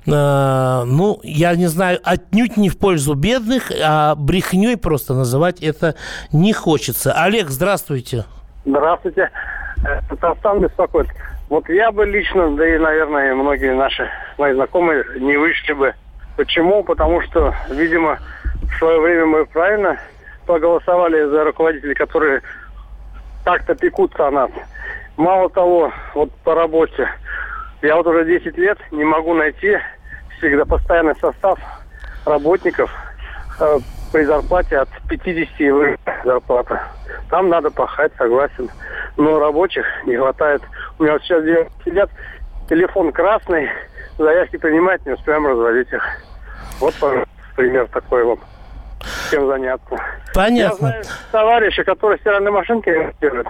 э, 0.06 0.10
ну, 0.10 1.20
я 1.22 1.54
не 1.54 1.66
знаю, 1.66 2.00
отнюдь 2.02 2.56
не 2.56 2.68
в 2.68 2.78
пользу 2.78 3.14
бедных, 3.14 3.70
а 3.82 4.14
брехней 4.14 4.76
просто 4.76 5.14
называть 5.14 5.60
это 5.62 5.94
не 6.32 6.52
хочется. 6.52 7.12
Олег, 7.12 7.48
здравствуйте. 7.48 8.24
Здравствуйте. 8.64 9.30
Татарстан 10.08 10.60
беспокоит. 10.60 11.08
Вот 11.48 11.68
я 11.68 11.90
бы 11.90 12.04
лично, 12.04 12.54
да 12.56 12.68
и, 12.68 12.78
наверное, 12.78 13.34
многие 13.34 13.74
наши 13.74 14.08
мои 14.36 14.52
знакомые 14.52 15.04
не 15.18 15.36
вышли 15.36 15.72
бы. 15.72 15.94
Почему? 16.36 16.84
Потому 16.84 17.22
что, 17.22 17.54
видимо, 17.70 18.18
в 18.62 18.78
свое 18.78 19.00
время 19.00 19.26
мы 19.26 19.46
правильно 19.46 19.98
проголосовали 20.48 21.26
за 21.26 21.44
руководителей, 21.44 21.94
которые 21.94 22.40
так-то 23.44 23.74
пекутся 23.74 24.28
о 24.28 24.30
нас. 24.30 24.50
Мало 25.18 25.50
того, 25.50 25.92
вот 26.14 26.32
по 26.42 26.54
работе, 26.54 27.06
я 27.82 27.96
вот 27.96 28.06
уже 28.06 28.24
10 28.24 28.56
лет 28.56 28.78
не 28.90 29.04
могу 29.04 29.34
найти 29.34 29.76
всегда 30.38 30.64
постоянный 30.64 31.14
состав 31.16 31.58
работников 32.24 32.90
э, 33.60 33.78
при 34.10 34.24
зарплате 34.24 34.78
от 34.78 34.88
50 35.10 35.60
и 35.60 35.70
выше 35.70 35.98
зарплата. 36.24 36.82
Там 37.28 37.50
надо 37.50 37.70
пахать, 37.70 38.12
согласен. 38.16 38.70
Но 39.18 39.38
рабочих 39.38 39.84
не 40.06 40.16
хватает. 40.16 40.62
У 40.98 41.02
меня 41.02 41.12
вот 41.14 41.22
сейчас 41.24 41.44
сидят, 41.84 42.10
телефон 42.70 43.12
красный, 43.12 43.68
заявки 44.16 44.56
принимать, 44.56 45.04
не 45.04 45.12
успеем 45.12 45.46
разводить 45.46 45.92
их. 45.92 46.02
Вот, 46.80 46.94
пожалуйста, 46.94 47.28
пример 47.54 47.86
такой 47.88 48.24
вам 48.24 48.38
чем 49.30 49.46
заняться. 49.46 49.96
Понятно. 50.34 50.86
Я 50.86 50.90
знаю 50.90 51.04
товарища, 51.32 51.84
который 51.84 52.18
стиральной 52.18 52.50
машинкой 52.50 52.94
ремонтирует. 52.94 53.46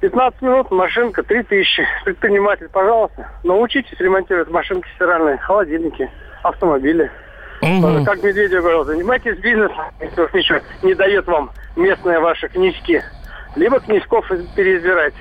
15 0.00 0.42
минут, 0.42 0.70
машинка, 0.70 1.22
3000. 1.22 1.86
Предприниматель, 2.04 2.68
пожалуйста, 2.68 3.28
научитесь 3.42 3.98
ремонтировать 3.98 4.50
машинки 4.50 4.88
стиральные, 4.94 5.38
холодильники, 5.38 6.10
автомобили. 6.42 7.10
Угу. 7.62 8.04
Как 8.04 8.22
Медведев 8.22 8.60
говорил, 8.60 8.84
занимайтесь 8.84 9.38
бизнесом, 9.38 9.86
если 10.00 10.20
уж 10.20 10.32
ничего 10.34 10.58
не 10.82 10.94
дает 10.94 11.26
вам 11.26 11.50
местные 11.74 12.20
ваши 12.20 12.48
книжки. 12.48 13.02
Либо 13.56 13.80
книжков 13.80 14.28
переизбирайте. 14.54 15.16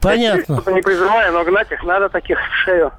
Понятно. 0.00 0.62
Я 0.66 0.72
не 0.72 0.82
призываю, 0.82 1.32
но 1.32 1.44
гнать 1.44 1.70
их 1.70 1.82
надо 1.84 2.08
таких 2.08 2.38
в 2.38 2.54
шею. 2.64 2.90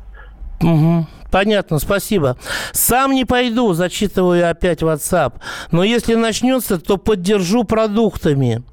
Угу. 0.62 1.06
Понятно, 1.38 1.78
спасибо. 1.78 2.36
Сам 2.71 3.13
не 3.13 3.23
пойду, 3.23 3.73
зачитываю 3.73 4.50
опять 4.50 4.82
WhatsApp. 4.82 5.34
Но 5.69 5.84
если 5.84 6.15
начнется, 6.15 6.80
то 6.80 6.97
поддержу 6.97 7.63
продуктами. 7.63 8.63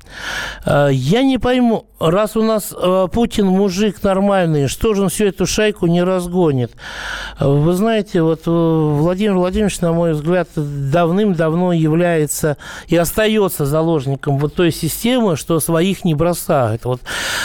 Э, 0.65 0.89
я 0.93 1.23
не 1.23 1.39
пойму, 1.39 1.87
раз 2.01 2.37
у 2.37 2.43
нас 2.43 2.75
э, 2.77 3.09
Путин 3.13 3.47
мужик 3.47 4.03
нормальный, 4.03 4.69
что 4.69 4.95
же 4.95 5.03
он 5.03 5.09
всю 5.09 5.27
эту 5.27 5.47
шайку 5.47 5.87
не 5.87 6.03
разгонит? 6.03 6.73
Э, 7.39 7.47
вы 7.47 7.73
знаете, 7.75 8.23
вот 8.23 8.43
Владимир 8.47 9.35
Владимирович, 9.35 9.81
на 9.81 9.93
мой 9.93 10.13
взгляд, 10.13 10.49
давным-давно 10.55 11.73
является 11.73 12.57
и 12.89 12.97
остается 12.97 13.67
заложником 13.67 14.39
вот 14.39 14.55
той 14.55 14.73
системы, 14.73 15.37
что 15.37 15.61
своих 15.61 16.05
не 16.05 16.15
бросают. 16.15 16.85
Вот 16.85 17.01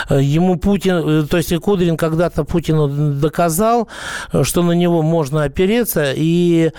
ему 0.10 0.58
Путин, 0.58 1.28
то 1.28 1.38
есть 1.38 1.56
Кудрин 1.60 1.98
когда-то 1.98 2.44
Путину 2.44 2.88
доказал, 3.16 3.88
что 4.44 4.64
на 4.64 4.72
него 4.74 5.02
можно 5.02 5.44
опереться, 5.44 6.14
и 6.16 6.72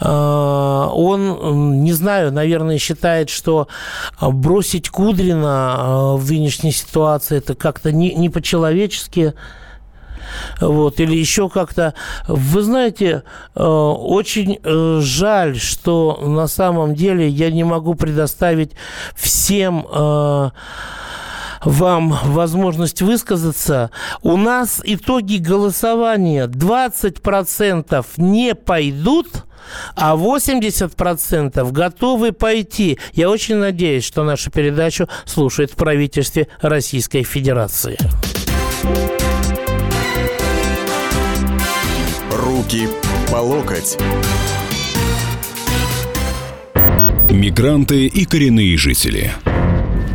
он, 0.00 1.82
не 1.82 1.92
знаю, 1.92 2.32
наверное, 2.32 2.78
считает, 2.78 3.30
что 3.30 3.68
бросить 4.20 4.88
Кудрина 5.28 6.14
в 6.16 6.30
нынешней 6.30 6.72
ситуации 6.72 7.38
это 7.38 7.54
как-то 7.54 7.92
не, 7.92 8.14
не 8.14 8.30
по-человечески 8.30 9.34
вот, 10.60 11.00
или 11.00 11.16
еще 11.16 11.48
как-то. 11.48 11.94
Вы 12.26 12.62
знаете, 12.62 13.22
э, 13.54 13.62
очень 13.62 14.58
э, 14.62 15.00
жаль, 15.02 15.58
что 15.58 16.18
на 16.22 16.46
самом 16.46 16.94
деле 16.94 17.28
я 17.28 17.50
не 17.50 17.64
могу 17.64 17.94
предоставить 17.94 18.72
всем 19.14 19.86
э, 19.90 20.50
вам 21.64 22.18
возможность 22.24 23.02
высказаться. 23.02 23.90
У 24.22 24.36
нас 24.36 24.80
итоги 24.84 25.36
голосования 25.36 26.46
20% 26.46 28.06
не 28.16 28.54
пойдут– 28.54 29.28
а 29.96 30.16
80% 30.16 31.72
готовы 31.72 32.32
пойти. 32.32 32.98
Я 33.12 33.30
очень 33.30 33.56
надеюсь, 33.56 34.04
что 34.04 34.24
нашу 34.24 34.50
передачу 34.50 35.08
слушает 35.24 35.72
в 35.72 35.76
правительстве 35.76 36.48
Российской 36.60 37.22
Федерации. 37.22 37.98
Руки 42.32 42.88
по 43.30 43.36
локоть. 43.36 43.98
Мигранты 47.30 48.06
и 48.06 48.24
коренные 48.24 48.76
жители. 48.78 49.32